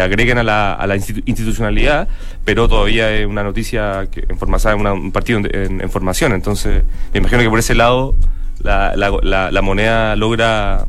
agreguen 0.01 0.37
a 0.37 0.43
la, 0.43 0.95
institucionalidad, 1.25 2.07
pero 2.45 2.69
todavía 2.69 3.13
es 3.13 3.25
una 3.25 3.43
noticia 3.43 4.07
que, 4.09 4.25
en 4.29 4.37
forma, 4.37 4.57
un 4.93 5.11
partido 5.11 5.41
en, 5.51 5.89
formación, 5.89 6.31
entonces 6.31 6.83
me 7.11 7.19
imagino 7.19 7.41
que 7.41 7.49
por 7.49 7.59
ese 7.59 7.75
lado 7.75 8.15
la, 8.61 8.95
la 8.95 9.61
moneda 9.61 10.15
logra 10.15 10.85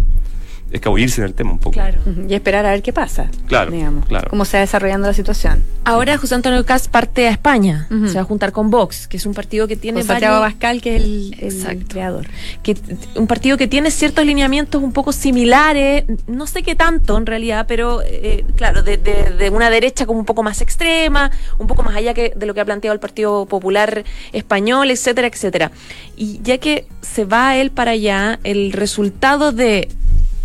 escabullirse 0.71 1.21
en 1.21 1.27
el 1.27 1.35
tema 1.35 1.53
un 1.53 1.59
poco. 1.59 1.73
Claro. 1.73 1.99
Y 2.29 2.35
esperar 2.35 2.67
a 2.67 2.71
ver 2.71 2.83
qué 2.83 2.93
pasa. 2.93 3.31
Claro. 3.47 3.71
Digamos, 3.71 4.07
claro. 4.07 4.29
Cómo 4.31 4.45
se 4.45 4.57
va 4.57 4.61
desarrollando 4.61 5.07
la 5.07 5.15
situación. 5.15 5.65
Ahora 5.85 6.19
José 6.19 6.35
Antonio 6.35 6.65
Cast 6.65 6.89
parte 6.89 7.27
a 7.29 7.31
España. 7.31 7.87
Se 8.07 8.15
va 8.15 8.21
a 8.21 8.25
juntar 8.25 8.53
con 8.53 8.71
Vox, 8.71 9.09
que 9.09 9.17
es 9.17 9.27
un 9.27 9.35
partido 9.35 9.67
que 9.67 9.77
tiene. 9.77 10.01
Con 10.01 10.07
Santiago 10.07 10.41
Bascal, 10.41 10.81
que 10.81 10.97
es 11.39 11.65
el, 11.65 11.85
creador. 11.87 12.27
Que, 12.63 12.77
un 13.15 13.27
partido 13.27 13.57
que 13.57 13.67
tiene 13.67 13.91
ciertos 13.91 14.25
lineamientos 14.25 14.83
un 14.83 14.93
poco 14.93 15.13
similares, 15.13 16.05
no 16.27 16.47
sé 16.47 16.63
qué 16.63 16.75
tanto 16.75 17.17
en 17.17 17.27
realidad, 17.27 17.67
pero 17.67 18.03
eh, 18.05 18.45
claro, 18.57 18.83
de, 18.83 18.97
de, 18.97 19.51
una 19.51 19.71
derecha 19.71 20.07
como 20.07 20.19
un 20.19 20.25
poco 20.25 20.43
más 20.43 20.61
extrema, 20.61 21.31
un 21.59 21.67
poco 21.67 21.83
más 21.83 21.97
allá 21.97 22.15
que 22.15 22.33
de 22.37 22.47
lo 22.47 22.55
que 22.55 22.61
ha 22.61 22.65
planteado 22.65 22.93
el 22.93 23.01
Partido 23.01 23.47
Popular 23.47 24.05
Español, 24.33 24.91
etcétera, 24.91 25.29
etcétera. 25.29 25.71
Y 26.17 26.41
ya 26.43 26.59
que 26.59 26.87
se 27.01 27.25
va 27.25 27.57
él 27.57 27.71
para 27.71 27.93
allá, 27.93 28.39
el 28.45 28.73
resultado 28.73 29.53
de 29.53 29.89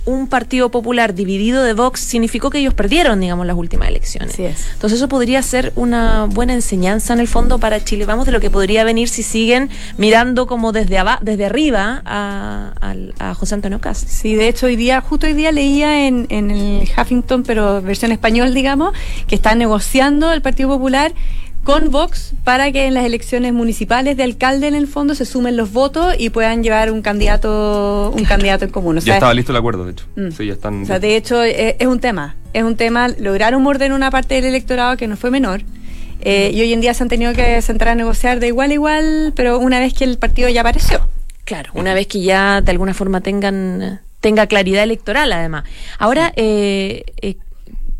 un 0.05 0.27
partido 0.27 0.69
popular 0.69 1.13
dividido 1.13 1.63
de 1.63 1.74
Vox 1.74 2.01
significó 2.01 2.50
que 2.50 2.60
ellos 2.60 2.74
perdieron, 2.74 3.22
digamos, 3.22 3.48
las 3.48 3.55
últimas 3.55 3.88
elecciones. 3.88 4.38
Entonces 4.38 4.98
eso 4.98 5.07
podría 5.07 5.41
ser 5.41 5.72
una 5.75 6.25
buena 6.25 6.53
enseñanza 6.53 7.13
en 7.13 7.19
el 7.19 7.27
fondo 7.27 7.57
para 7.60 7.83
Chile. 7.83 8.05
Vamos 8.05 8.25
de 8.25 8.33
lo 8.33 8.39
que 8.41 8.50
podría 8.50 8.83
venir 8.83 9.07
si 9.07 9.24
siguen 9.24 9.69
mirando 9.98 10.45
como 10.45 10.72
desde 10.72 10.93
desde 11.22 11.45
arriba 11.45 12.01
a, 12.05 13.33
José 13.36 13.55
Antonio 13.55 13.79
Cast. 13.79 14.07
Sí, 14.07 14.36
de 14.36 14.48
hecho 14.48 14.67
hoy 14.67 14.75
día, 14.75 15.01
justo 15.01 15.25
hoy 15.25 15.33
día 15.33 15.51
leía 15.51 16.07
en, 16.07 16.27
en 16.29 16.51
el 16.51 16.89
Huffington, 16.98 17.43
pero 17.43 17.81
versión 17.81 18.12
español, 18.12 18.53
digamos, 18.53 18.93
que 19.27 19.36
está 19.36 19.55
negociando 19.55 20.31
el 20.31 20.41
Partido 20.41 20.69
Popular 20.69 21.13
con 21.63 21.91
Vox 21.91 22.34
para 22.43 22.72
que 22.72 22.86
en 22.86 22.93
las 22.93 23.05
elecciones 23.05 23.53
municipales 23.53 24.17
de 24.17 24.24
alcalde 24.24 24.67
en 24.67 24.75
el 24.75 24.88
fondo 24.88 25.15
se 25.15 25.25
sumen 25.25 25.55
los 25.55 25.72
votos 25.72 26.15
y 26.17 26.29
puedan 26.29 26.63
llevar 26.63 26.91
un 26.91 27.01
candidato 27.01 28.12
un 28.15 28.25
candidato 28.25 28.65
en 28.65 28.72
común. 28.72 29.00
ya 29.00 29.15
estaba 29.15 29.34
listo 29.34 29.51
el 29.51 29.58
acuerdo, 29.58 29.86
de 29.86 29.91
hecho. 29.93 30.05
Mm. 30.15 30.32
Sí, 30.32 30.48
ya 30.48 30.53
están. 30.53 30.84
O 30.84 30.86
sea, 30.86 31.00
de 31.00 31.15
hecho 31.15 31.41
es, 31.43 31.88
un 31.88 32.00
tema, 32.00 32.36
es 32.53 32.63
un 32.63 32.75
tema. 32.75 33.08
Lograron 33.08 33.62
morder 33.63 33.93
una 33.93 34.12
parte 34.12 34.36
del 34.36 34.46
electorado 34.46 34.98
que 34.98 35.08
no 35.08 35.17
fue 35.17 35.32
menor. 35.32 35.62
Eh, 36.22 36.51
y 36.53 36.62
hoy 36.62 36.72
en 36.72 36.79
día 36.79 36.93
se 36.93 37.03
han 37.03 37.10
tenido 37.10 37.34
que 37.34 37.62
sentar 37.62 37.89
a 37.89 37.96
negociar 37.96 38.39
de 38.39 38.48
igual 38.48 38.72
a 38.72 38.74
igual, 38.74 39.34
pero 39.36 39.60
una 39.60 39.79
vez 39.79 39.93
que 39.93 40.05
el 40.05 40.17
partido 40.17 40.48
ya 40.50 40.62
apareció. 40.62 41.08
Claro, 41.43 41.72
una 41.74 41.93
vez 41.93 42.08
que 42.08 42.22
ya 42.22 42.62
de 42.62 42.72
alguna 42.72 42.93
forma 42.93 43.20
tengan 43.20 44.00
tenga 44.24 44.48
claridad 44.48 44.84
electoral 44.84 45.34
además. 45.34 45.65
Ahora, 46.00 46.32
eh, 46.38 47.03
eh, 47.22 47.36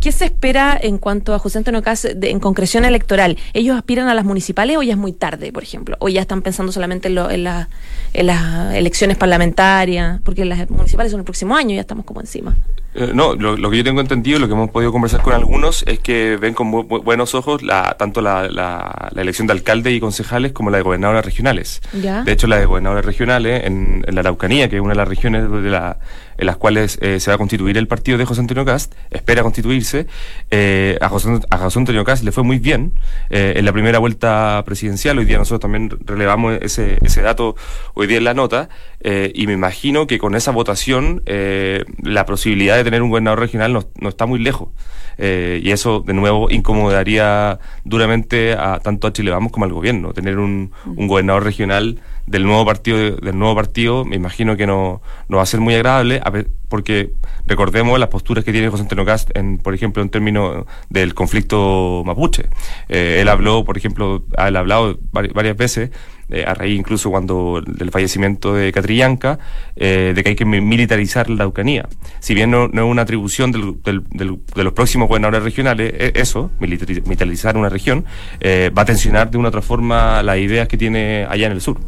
¿Qué 0.03 0.12
se 0.12 0.25
espera 0.25 0.77
en 0.83 0.98
cuanto 0.98 1.33
a 1.33 1.39
José 1.39 1.60
Antonio 1.60 1.81
Cas 1.81 2.03
en 2.03 2.41
concreción 2.41 2.83
electoral? 2.83 3.38
¿Ellos 3.53 3.77
aspiran 3.77 4.10
a 4.10 4.13
las 4.13 4.25
municipales 4.25 4.75
o 4.75 4.83
ya 4.83 4.91
es 4.91 4.98
muy 4.98 5.13
tarde, 5.13 5.53
por 5.53 5.63
ejemplo? 5.63 5.95
¿O 6.00 6.10
ya 6.10 6.19
están 6.19 6.41
pensando 6.41 6.74
solamente 6.74 7.07
en, 7.07 7.17
en, 7.17 7.48
en 7.48 8.25
las 8.27 8.74
elecciones 8.75 9.15
parlamentarias? 9.15 10.19
Porque 10.25 10.43
las 10.43 10.69
municipales 10.69 11.10
son 11.13 11.22
el 11.22 11.24
próximo 11.24 11.55
año, 11.55 11.74
ya 11.74 11.79
estamos 11.79 12.03
como 12.03 12.19
encima. 12.19 12.53
Eh, 12.95 13.12
no, 13.13 13.33
lo, 13.33 13.69
que 13.71 13.77
yo 13.77 13.83
tengo 13.83 14.01
entendido, 14.01 14.38
lo 14.39 14.47
que 14.47 14.53
hemos 14.53 14.69
podido 14.69 14.91
conversar 14.91 15.21
con 15.21 15.33
algunos, 15.33 15.83
es 15.88 16.00
que 16.00 16.38
ven 16.38 16.53
con 16.53 16.88
buenos 16.88 17.33
ojos 17.33 17.63
la, 17.63 17.95
tanto 17.97 18.21
la, 18.21 18.47
la, 18.47 19.12
elección 19.15 19.47
de 19.47 19.53
alcaldes 19.53 19.93
y 19.93 20.00
concejales 20.00 20.51
como 20.51 20.69
la 20.69 20.77
de 20.77 20.83
gobernadores 20.83 21.25
regionales. 21.25 21.81
De 21.91 22.31
hecho, 22.31 22.47
la 22.47 22.59
de 22.59 22.65
gobernadores 22.65 23.05
regionales 23.05 23.63
en, 23.65 24.03
la 24.07 24.21
Araucanía, 24.21 24.69
que 24.69 24.75
es 24.75 24.81
una 24.81 24.91
de 24.91 24.97
las 24.97 25.07
regiones 25.07 25.50
de 25.50 25.69
la, 25.69 25.97
en 26.38 26.45
las 26.45 26.57
cuales 26.57 27.00
eh, 27.01 27.19
se 27.19 27.31
va 27.31 27.35
a 27.35 27.38
constituir 27.38 27.77
el 27.77 27.88
partido 27.88 28.17
de 28.17 28.25
José 28.25 28.41
Antonio 28.41 28.65
Cast, 28.65 28.93
espera 29.09 29.41
constituirse, 29.41 30.05
eh, 30.51 30.97
a, 31.01 31.09
José, 31.09 31.39
a 31.50 31.57
José 31.57 31.79
Antonio 31.79 32.03
Cast 32.03 32.23
le 32.23 32.31
fue 32.31 32.43
muy 32.43 32.59
bien 32.59 32.93
en 33.29 33.65
la 33.65 33.71
primera 33.71 33.97
vuelta 33.97 34.62
presidencial. 34.65 35.17
Hoy 35.17 35.25
día 35.25 35.38
nosotros 35.38 35.62
también 35.62 35.89
relevamos 36.05 36.59
ese, 36.62 37.00
ese 37.01 37.21
dato 37.21 37.55
hoy 37.95 38.05
día 38.05 38.17
en 38.17 38.23
la 38.23 38.33
nota, 38.33 38.69
y 39.01 39.47
me 39.47 39.53
imagino 39.53 40.05
que 40.05 40.19
con 40.19 40.35
esa 40.35 40.51
votación 40.51 41.23
la 41.25 42.25
posibilidad 42.25 42.77
de 42.77 42.82
tener 42.83 43.01
un 43.01 43.09
gobernador 43.09 43.39
regional 43.39 43.73
no, 43.73 44.09
está 44.09 44.25
muy 44.25 44.39
lejos. 44.39 44.69
Eh, 45.17 45.61
y 45.63 45.71
eso, 45.71 45.99
de 45.99 46.13
nuevo, 46.13 46.49
incomodaría 46.49 47.59
duramente 47.83 48.53
a 48.53 48.79
tanto 48.79 49.07
a 49.07 49.13
Chile 49.13 49.29
Vamos 49.31 49.51
como 49.51 49.65
al 49.65 49.73
gobierno. 49.73 50.13
Tener 50.13 50.39
un, 50.39 50.71
un 50.85 51.07
gobernador 51.07 51.43
regional 51.43 51.99
del 52.25 52.43
nuevo 52.43 52.65
partido, 52.65 53.17
del 53.17 53.37
nuevo 53.37 53.55
partido, 53.55 54.05
me 54.05 54.15
imagino 54.15 54.55
que 54.55 54.65
no, 54.65 55.01
no 55.27 55.37
va 55.37 55.43
a 55.43 55.45
ser 55.45 55.59
muy 55.59 55.75
agradable, 55.75 56.21
porque 56.69 57.11
recordemos 57.45 57.99
las 57.99 58.09
posturas 58.09 58.45
que 58.45 58.51
tiene 58.51 58.69
José 58.69 58.83
Antonio 58.83 59.05
Cast, 59.05 59.35
en, 59.35 59.57
por 59.57 59.73
ejemplo, 59.73 60.01
en 60.01 60.09
términos 60.09 60.65
del 60.89 61.13
conflicto 61.13 62.03
mapuche. 62.05 62.45
Eh, 62.87 63.17
él 63.19 63.27
habló, 63.27 63.65
por 63.65 63.77
ejemplo, 63.77 64.23
ha 64.37 64.45
hablado 64.45 64.97
varias 65.11 65.57
veces 65.57 65.91
eh, 66.33 66.45
a 66.45 66.53
raíz 66.53 66.77
incluso 66.77 67.09
cuando 67.09 67.61
del 67.65 67.91
fallecimiento 67.91 68.53
de 68.53 68.71
Catrillanca, 68.71 69.39
eh, 69.75 70.13
de 70.15 70.23
que 70.23 70.29
hay 70.29 70.35
que 70.35 70.45
militarizar 70.45 71.29
la 71.29 71.35
Araucanía. 71.43 71.87
Si 72.19 72.33
bien 72.33 72.51
no, 72.51 72.65
es 72.65 72.81
una 72.81 73.03
atribución 73.03 73.51
de 73.51 74.63
los 74.63 74.73
próximos 74.73 75.07
gobernadores 75.07 75.43
regionales, 75.43 75.93
e, 75.95 76.13
eso, 76.15 76.51
militarizar 76.59 77.57
una 77.57 77.69
región, 77.69 78.05
va 78.43 78.81
a 78.81 78.85
tensionar 78.85 79.31
de 79.31 79.37
una 79.37 79.47
u 79.47 79.49
otra 79.49 79.61
forma 79.61 80.23
las 80.23 80.37
ideas 80.37 80.67
que 80.67 80.77
tiene 80.77 81.25
allá 81.29 81.47
en 81.47 81.53
el 81.53 81.61
sur. 81.61 81.79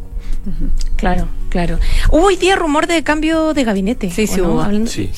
Claro, 0.96 1.28
claro. 1.50 1.78
Hubo 2.10 2.26
hoy 2.26 2.36
día 2.36 2.56
rumor 2.56 2.86
de 2.86 3.02
cambio 3.02 3.52
de 3.52 3.64
gabinete. 3.64 4.10
Sí, 4.10 4.26
sí, 4.26 4.40
hubo. 4.40 4.64
sí. 4.86 5.10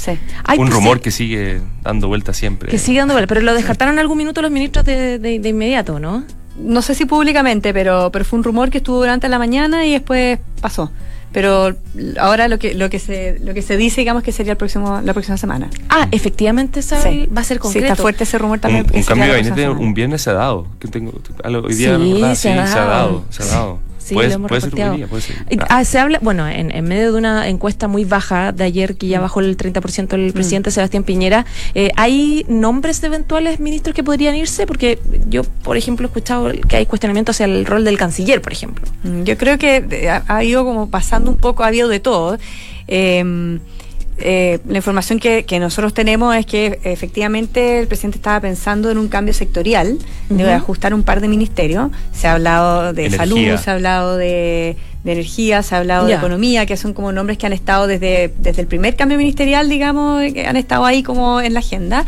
Un 0.57 0.71
rumor 0.71 1.01
que 1.01 1.11
sigue 1.11 1.61
dando 1.83 2.09
vuelta 2.09 2.33
siempre. 2.33 2.71
Que 2.71 2.79
sigue 2.79 2.99
dando 2.99 3.15
vuelta, 3.15 3.29
pero 3.29 3.43
lo 3.43 3.55
descartaron 3.55 3.95
en 3.95 4.01
algún 4.01 4.19
minuto 4.19 4.41
los 4.41 4.51
ministros 4.51 4.85
de, 4.85 5.19
de, 5.19 5.49
inmediato, 5.49 6.01
¿no? 6.01 6.25
No 6.59 6.83
sé 6.83 6.95
si 6.95 7.05
públicamente, 7.05 7.73
pero, 7.73 8.11
pero 8.13 8.25
fue 8.25 8.39
un 8.39 8.45
rumor 8.45 8.71
que 8.71 8.79
estuvo 8.79 8.99
durante 8.99 9.29
la 9.29 9.39
mañana 9.39 9.87
y 9.87 9.93
después 9.93 10.39
pasó. 10.61 10.91
Pero 11.33 11.77
ahora 12.19 12.49
lo 12.49 12.59
que 12.59 12.75
lo 12.75 12.89
que 12.89 12.99
se 12.99 13.39
lo 13.41 13.53
que 13.53 13.61
se 13.61 13.77
dice 13.77 14.01
digamos 14.01 14.23
que 14.23 14.33
sería 14.33 14.53
el 14.53 14.57
próximo 14.57 15.03
la 15.03 15.13
próxima 15.13 15.37
semana. 15.37 15.69
Ah 15.91 16.09
efectivamente 16.11 16.81
sabe, 16.81 17.29
va 17.37 17.43
a 17.43 17.45
ser 17.45 17.59
concreto 17.59 17.87
sí, 17.87 17.91
está 17.91 18.01
fuerte 18.01 18.25
ese 18.25 18.39
rumor 18.39 18.61
también 18.61 18.87
un, 18.93 19.03
cambio 19.03 19.27
de 19.27 19.33
gabinete 19.33 19.69
un 19.69 19.93
viernes 19.93 20.23
se 20.23 20.31
ha 20.31 20.33
dado. 20.33 20.67
Que 20.81 20.89
tengo 20.89 21.13
hoy 21.13 21.75
día 21.75 21.99
sí, 21.99 22.21
se, 22.21 22.35
sí, 22.35 22.49
ha 22.49 22.67
se 22.67 22.79
ha 22.79 22.85
dado. 22.85 23.25
se 23.29 23.43
ha 23.43 23.47
dado 23.47 23.88
Sí, 24.09 24.15
lo 24.15 24.23
hemos 24.23 24.51
ah, 25.69 25.85
se 25.85 25.99
habla, 25.99 26.19
bueno, 26.23 26.49
en, 26.49 26.85
medio 26.85 27.13
de 27.13 27.19
una 27.19 27.47
encuesta 27.49 27.89
muy 27.89 28.07
baja 28.07 28.53
de 28.53 28.65
ayer 28.65 28.97
que 28.97 29.07
ya 29.07 29.19
mm. 29.19 29.23
bajó 29.23 29.41
el 29.41 29.57
30% 29.57 30.15
el 30.15 30.31
mm. 30.31 30.33
presidente 30.33 30.71
Sebastián 30.71 31.05
Piñera, 31.05 31.45
eh, 31.75 31.91
¿hay 31.97 32.47
nombres 32.49 33.03
de 33.03 33.09
eventuales 33.09 33.61
ministros 33.61 33.95
que 33.95 34.03
podrían 34.03 34.35
irse? 34.35 34.67
Porque 34.67 34.99
yo, 35.29 35.45
por 35.45 35.77
ejemplo, 35.77 36.07
he 36.07 36.09
escuchado 36.09 36.51
que 36.67 36.77
hay 36.77 36.87
cuestionamientos 36.87 37.37
hacia 37.37 37.45
el 37.45 37.67
rol 37.67 37.85
del 37.85 37.99
canciller, 37.99 38.41
por 38.41 38.53
ejemplo. 38.53 38.87
Mm, 39.03 39.25
yo 39.25 39.37
creo 39.37 39.59
que 39.59 39.85
eh, 39.91 40.09
ha, 40.09 40.45
ido 40.45 40.65
como 40.65 40.89
pasando 40.89 41.31
un 41.31 41.37
poco, 41.37 41.65
ha 41.65 41.67
habido 41.67 41.89
de 41.89 42.01
todo. 42.01 42.39
Eh, 42.87 43.59
eh, 44.21 44.59
la 44.69 44.79
información 44.79 45.19
que, 45.19 45.45
nosotros 45.61 45.95
tenemos 45.95 46.35
es 46.35 46.47
que 46.47 46.81
efectivamente 46.85 47.81
el 47.81 47.87
presidente 47.87 48.19
estaba 48.19 48.41
pensando 48.41 48.91
en 48.91 48.99
un 48.99 49.09
cambio 49.09 49.33
sectorial, 49.33 49.99
de 50.29 50.53
ajustar 50.53 50.95
un 50.95 51.03
par 51.03 51.21
de 51.21 51.29
ministerios. 51.29 51.91
Se 52.13 52.27
ha 52.29 52.35
hablado 52.35 52.93
de 52.93 53.11
salud, 53.11 53.57
se 53.57 53.71
ha 53.71 53.75
hablado 53.75 54.17
de, 54.17 54.77
energía, 55.05 55.63
se 55.63 55.75
ha 55.75 55.79
hablado 55.79 56.07
de 56.07 56.15
economía, 56.15 56.67
que 56.67 56.77
son 56.77 56.93
como 56.93 57.13
nombres 57.13 57.39
que 57.39 57.47
han 57.47 57.53
estado 57.53 57.87
desde, 57.87 58.33
desde 58.39 58.63
el 58.63 58.69
primer 58.69 58.97
cambio 58.97 59.17
ministerial, 59.17 59.69
digamos, 59.69 60.21
que 60.33 60.47
han 60.47 60.57
estado 60.57 60.85
ahí 60.85 61.03
como 61.03 61.41
en 61.41 61.55
la 61.55 61.61
agenda. 61.61 62.05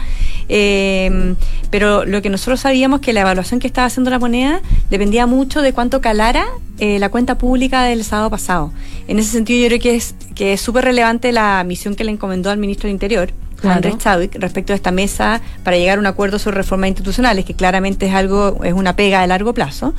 Eh, 0.53 1.37
pero 1.71 2.05
lo 2.05 2.21
que 2.23 2.29
nosotros 2.29 2.59
sabíamos 2.59 3.01
que 3.01 3.13
la 3.13 3.21
evaluación 3.21 3.61
que 3.61 3.69
estaba 3.69 3.87
haciendo 3.87 4.11
la 4.11 4.19
moneda 4.19 4.61
dependía 4.91 5.27
mucho 5.27 5.63
de 5.63 5.73
cuánto 5.73 6.01
calara 6.01 6.45
eh, 6.79 6.99
la 6.99 7.09
cuenta 7.09 7.39
pública 7.39 7.85
del 7.85 8.03
sábado 8.03 8.31
pasado. 8.31 8.73
En 9.07 9.21
ese 9.21 9.31
sentido, 9.31 9.63
yo 9.63 9.69
creo 9.69 9.81
que 9.81 9.95
es 9.95 10.17
que 10.35 10.55
es 10.55 10.61
súper 10.61 10.85
relevante 10.85 11.31
la 11.31 11.63
misión 11.65 11.95
que 11.95 12.03
le 12.03 12.11
encomendó 12.11 12.51
al 12.51 12.59
ministro 12.59 12.89
del 12.89 12.95
Interior, 12.95 13.33
Andrés 13.63 13.99
Chadwick, 13.99 14.35
respecto 14.41 14.73
a 14.73 14.77
esta 14.77 14.91
mesa 14.91 15.41
para 15.63 15.77
llegar 15.77 15.99
a 15.99 16.01
un 16.01 16.07
acuerdo 16.07 16.41
sobre 16.41 16.57
reformas 16.57 16.89
institucionales, 16.89 17.45
que 17.45 17.55
claramente 17.55 18.07
es 18.07 18.15
algo, 18.15 18.59
es 18.65 18.73
una 18.73 18.97
pega 18.97 19.21
de 19.21 19.29
largo 19.29 19.55
plazo. 19.55 19.95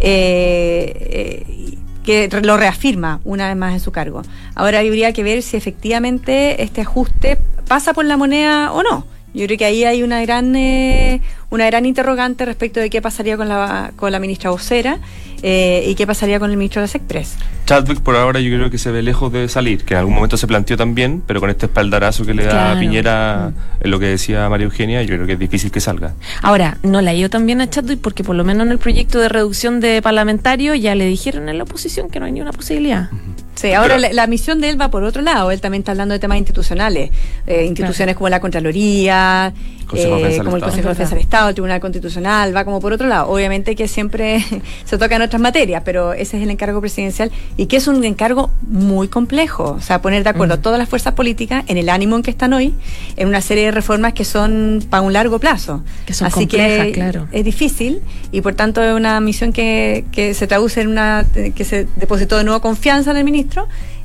Eh, 0.00 1.76
que 2.04 2.28
lo 2.42 2.56
reafirma 2.56 3.20
una 3.24 3.48
vez 3.48 3.56
más 3.56 3.72
en 3.72 3.80
su 3.80 3.90
cargo. 3.90 4.22
Ahora 4.54 4.78
habría 4.78 5.12
que 5.12 5.24
ver 5.24 5.42
si 5.42 5.56
efectivamente 5.56 6.62
este 6.62 6.82
ajuste 6.82 7.38
pasa 7.66 7.94
por 7.94 8.04
la 8.04 8.16
moneda 8.16 8.72
o 8.72 8.82
no. 8.82 9.15
Yo 9.36 9.44
creo 9.44 9.58
que 9.58 9.66
ahí 9.66 9.84
hay 9.84 10.02
una 10.02 10.22
gran, 10.22 10.56
eh, 10.56 11.20
una 11.50 11.66
gran 11.66 11.84
interrogante 11.84 12.46
respecto 12.46 12.80
de 12.80 12.88
qué 12.88 13.02
pasaría 13.02 13.36
con 13.36 13.50
la, 13.50 13.92
con 13.94 14.10
la 14.10 14.18
ministra 14.18 14.48
vocera 14.48 14.98
eh, 15.42 15.84
y 15.86 15.94
qué 15.94 16.06
pasaría 16.06 16.38
con 16.38 16.50
el 16.50 16.56
ministro 16.56 16.80
de 16.80 16.88
SECPRES. 16.88 17.36
Chadwick 17.66 18.00
por 18.00 18.16
ahora 18.16 18.40
yo 18.40 18.48
creo 18.56 18.70
que 18.70 18.78
se 18.78 18.90
ve 18.90 19.02
lejos 19.02 19.30
de 19.30 19.50
salir, 19.50 19.84
que 19.84 19.92
en 19.92 19.98
algún 19.98 20.14
momento 20.14 20.38
se 20.38 20.46
planteó 20.46 20.78
también, 20.78 21.22
pero 21.26 21.40
con 21.40 21.50
este 21.50 21.66
espaldarazo 21.66 22.24
que 22.24 22.32
le 22.32 22.46
da 22.46 22.72
a 22.72 22.80
Piñera 22.80 23.50
mm. 23.50 23.84
en 23.84 23.90
lo 23.90 23.98
que 23.98 24.06
decía 24.06 24.48
María 24.48 24.64
Eugenia, 24.64 25.02
yo 25.02 25.16
creo 25.16 25.26
que 25.26 25.34
es 25.34 25.38
difícil 25.38 25.70
que 25.70 25.80
salga. 25.80 26.14
Ahora, 26.40 26.78
no 26.82 27.02
la 27.02 27.12
yo 27.12 27.28
también 27.28 27.60
a 27.60 27.68
Chadwick 27.68 28.00
porque 28.00 28.24
por 28.24 28.36
lo 28.36 28.44
menos 28.44 28.64
en 28.64 28.72
el 28.72 28.78
proyecto 28.78 29.18
de 29.18 29.28
reducción 29.28 29.80
de 29.80 30.00
parlamentarios 30.00 30.80
ya 30.80 30.94
le 30.94 31.04
dijeron 31.04 31.50
en 31.50 31.58
la 31.58 31.64
oposición 31.64 32.08
que 32.08 32.20
no 32.20 32.24
hay 32.24 32.32
ni 32.32 32.40
una 32.40 32.52
posibilidad. 32.52 33.10
Sí, 33.56 33.72
ahora 33.72 33.96
la, 33.98 34.26
misión 34.26 34.60
de 34.60 34.68
él 34.68 34.80
va 34.80 34.90
por 34.90 35.02
otro 35.02 35.22
lado. 35.22 35.50
Él 35.50 35.62
también 35.62 35.80
está 35.80 35.92
hablando 35.92 36.12
de 36.12 36.18
temas 36.18 36.36
institucionales, 36.36 37.10
eh, 37.46 37.64
instituciones 37.64 38.14
como 38.14 38.28
la 38.28 38.38
Contraloría, 38.38 39.54
eh, 39.94 40.38
como 40.44 40.56
el 40.56 40.62
Consejo 40.62 40.88
de 40.88 40.94
Defensa 40.94 41.14
del 41.14 41.22
Estado, 41.22 41.48
el 41.48 41.54
Tribunal 41.54 41.80
Constitucional, 41.80 42.54
va 42.54 42.66
como 42.66 42.80
por 42.80 42.92
otro 42.92 43.08
lado. 43.08 43.30
Obviamente 43.30 43.74
que 43.74 43.88
siempre 43.88 44.44
se 44.84 44.98
toca 44.98 45.16
en 45.16 45.22
otras 45.22 45.40
materias, 45.40 45.82
pero 45.86 46.12
ese 46.12 46.36
es 46.36 46.42
el 46.42 46.50
encargo 46.50 46.82
presidencial 46.82 47.32
y 47.56 47.66
que 47.66 47.78
es 47.78 47.88
un 47.88 48.04
encargo 48.04 48.50
muy 48.68 49.08
complejo. 49.08 49.76
O 49.78 49.80
sea, 49.80 50.02
poner 50.02 50.22
de 50.22 50.30
acuerdo 50.30 50.54
a 50.54 50.60
todas 50.60 50.78
las 50.78 50.88
fuerzas 50.88 51.14
políticas 51.14 51.64
en 51.68 51.78
el 51.78 51.88
ánimo 51.88 52.16
en 52.16 52.22
que 52.22 52.30
están 52.30 52.52
hoy, 52.52 52.74
en 53.16 53.26
una 53.26 53.40
serie 53.40 53.64
de 53.64 53.70
reformas 53.70 54.12
que 54.12 54.26
son 54.26 54.84
para 54.90 55.00
un 55.00 55.14
largo 55.14 55.38
plazo. 55.38 55.82
Que 56.04 56.12
son 56.12 56.26
Así 56.26 56.40
complejas, 56.40 56.86
que 56.86 56.92
claro. 56.92 57.28
es 57.32 57.44
difícil 57.44 58.02
y 58.32 58.42
por 58.42 58.54
tanto 58.54 58.82
es 58.82 58.94
una 58.94 59.18
misión 59.20 59.54
que, 59.54 60.04
que 60.12 60.34
se 60.34 60.46
traduce 60.46 60.82
en 60.82 60.88
una, 60.88 61.24
que 61.32 61.64
se 61.64 61.86
depositó 61.96 62.36
de 62.36 62.44
nuevo 62.44 62.60
confianza 62.60 63.12
en 63.12 63.16
el 63.16 63.24
ministro 63.24 63.45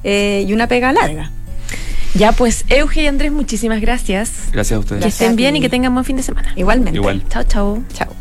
eh, 0.03 0.45
y 0.47 0.53
una 0.53 0.67
pega 0.67 0.91
larga. 0.91 1.31
Ya, 2.13 2.33
pues, 2.33 2.65
Euge 2.67 3.03
y 3.03 3.07
Andrés, 3.07 3.31
muchísimas 3.31 3.79
gracias. 3.79 4.49
Gracias 4.51 4.75
a 4.75 4.79
ustedes. 4.79 5.01
Que 5.01 5.09
estén 5.09 5.35
bien 5.35 5.55
y 5.55 5.61
que 5.61 5.69
tengan 5.69 5.93
buen 5.93 6.05
fin 6.05 6.17
de 6.17 6.23
semana. 6.23 6.51
Igualmente. 6.55 6.97
Igual. 6.97 7.23
Chao, 7.29 7.43
chao. 7.43 7.83
Chao. 7.93 8.13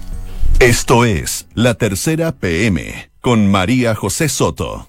Esto 0.61 1.04
es 1.04 1.46
La 1.54 1.74
Tercera 1.74 2.33
PM 2.33 3.11
con 3.20 3.50
María 3.50 3.94
José 3.94 4.28
Soto. 4.28 4.88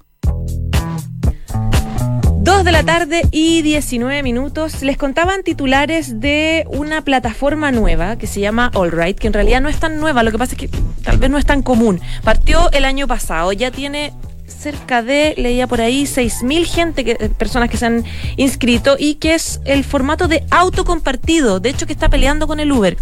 Dos 2.43 2.63
de 2.63 2.71
la 2.71 2.83
tarde 2.83 3.21
y 3.31 3.61
19 3.61 4.23
minutos. 4.23 4.81
Les 4.83 4.97
contaban 4.97 5.43
titulares 5.43 6.19
de 6.19 6.65
una 6.69 7.03
plataforma 7.03 7.71
nueva 7.71 8.17
que 8.17 8.27
se 8.27 8.39
llama 8.39 8.71
Allright, 8.73 9.17
que 9.17 9.27
en 9.27 9.33
realidad 9.33 9.61
no 9.61 9.69
es 9.69 9.79
tan 9.79 9.99
nueva, 9.99 10.23
lo 10.23 10.31
que 10.31 10.37
pasa 10.37 10.53
es 10.53 10.57
que 10.57 10.69
tal 11.03 11.17
vez 11.17 11.29
no 11.29 11.37
es 11.37 11.45
tan 11.45 11.61
común. 11.61 12.01
Partió 12.23 12.71
el 12.71 12.83
año 12.85 13.07
pasado, 13.07 13.51
ya 13.53 13.71
tiene 13.71 14.13
cerca 14.51 15.01
de, 15.01 15.33
leía 15.37 15.67
por 15.67 15.81
ahí, 15.81 16.03
6.000 16.03 16.65
gente, 16.65 17.03
que, 17.03 17.15
personas 17.29 17.69
que 17.69 17.77
se 17.77 17.85
han 17.85 18.03
inscrito 18.37 18.95
y 18.99 19.15
que 19.15 19.33
es 19.33 19.59
el 19.65 19.83
formato 19.83 20.27
de 20.27 20.43
auto 20.51 20.85
compartido, 20.85 21.59
de 21.59 21.69
hecho 21.69 21.85
que 21.85 21.93
está 21.93 22.09
peleando 22.09 22.47
con 22.47 22.59
el 22.59 22.71
Uber. 22.71 22.97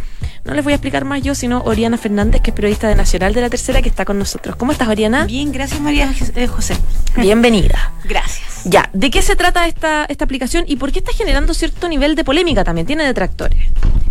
No 0.49 0.55
les 0.55 0.63
voy 0.63 0.73
a 0.73 0.77
explicar 0.77 1.05
más 1.05 1.21
yo, 1.21 1.35
sino 1.35 1.61
Oriana 1.61 1.95
Fernández, 1.95 2.41
que 2.41 2.49
es 2.49 2.55
periodista 2.55 2.87
de 2.87 2.95
Nacional 2.95 3.35
de 3.35 3.41
la 3.41 3.51
Tercera, 3.51 3.83
que 3.83 3.89
está 3.89 4.03
con 4.03 4.17
nosotros. 4.17 4.55
¿Cómo 4.55 4.71
estás, 4.71 4.87
Oriana? 4.87 5.25
Bien, 5.25 5.51
gracias 5.51 5.79
María 5.79 6.11
eh, 6.35 6.47
José. 6.47 6.75
Bienvenida. 7.15 7.91
Gracias. 8.03 8.63
Ya, 8.63 8.89
¿de 8.91 9.11
qué 9.11 9.21
se 9.21 9.35
trata 9.35 9.67
esta, 9.67 10.05
esta 10.05 10.25
aplicación 10.25 10.65
y 10.67 10.77
por 10.77 10.91
qué 10.91 10.99
está 10.99 11.13
generando 11.13 11.53
cierto 11.53 11.87
nivel 11.87 12.15
de 12.15 12.23
polémica 12.23 12.63
también? 12.63 12.87
Tiene 12.87 13.05
detractores. 13.05 13.59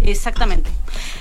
Exactamente. 0.01 0.71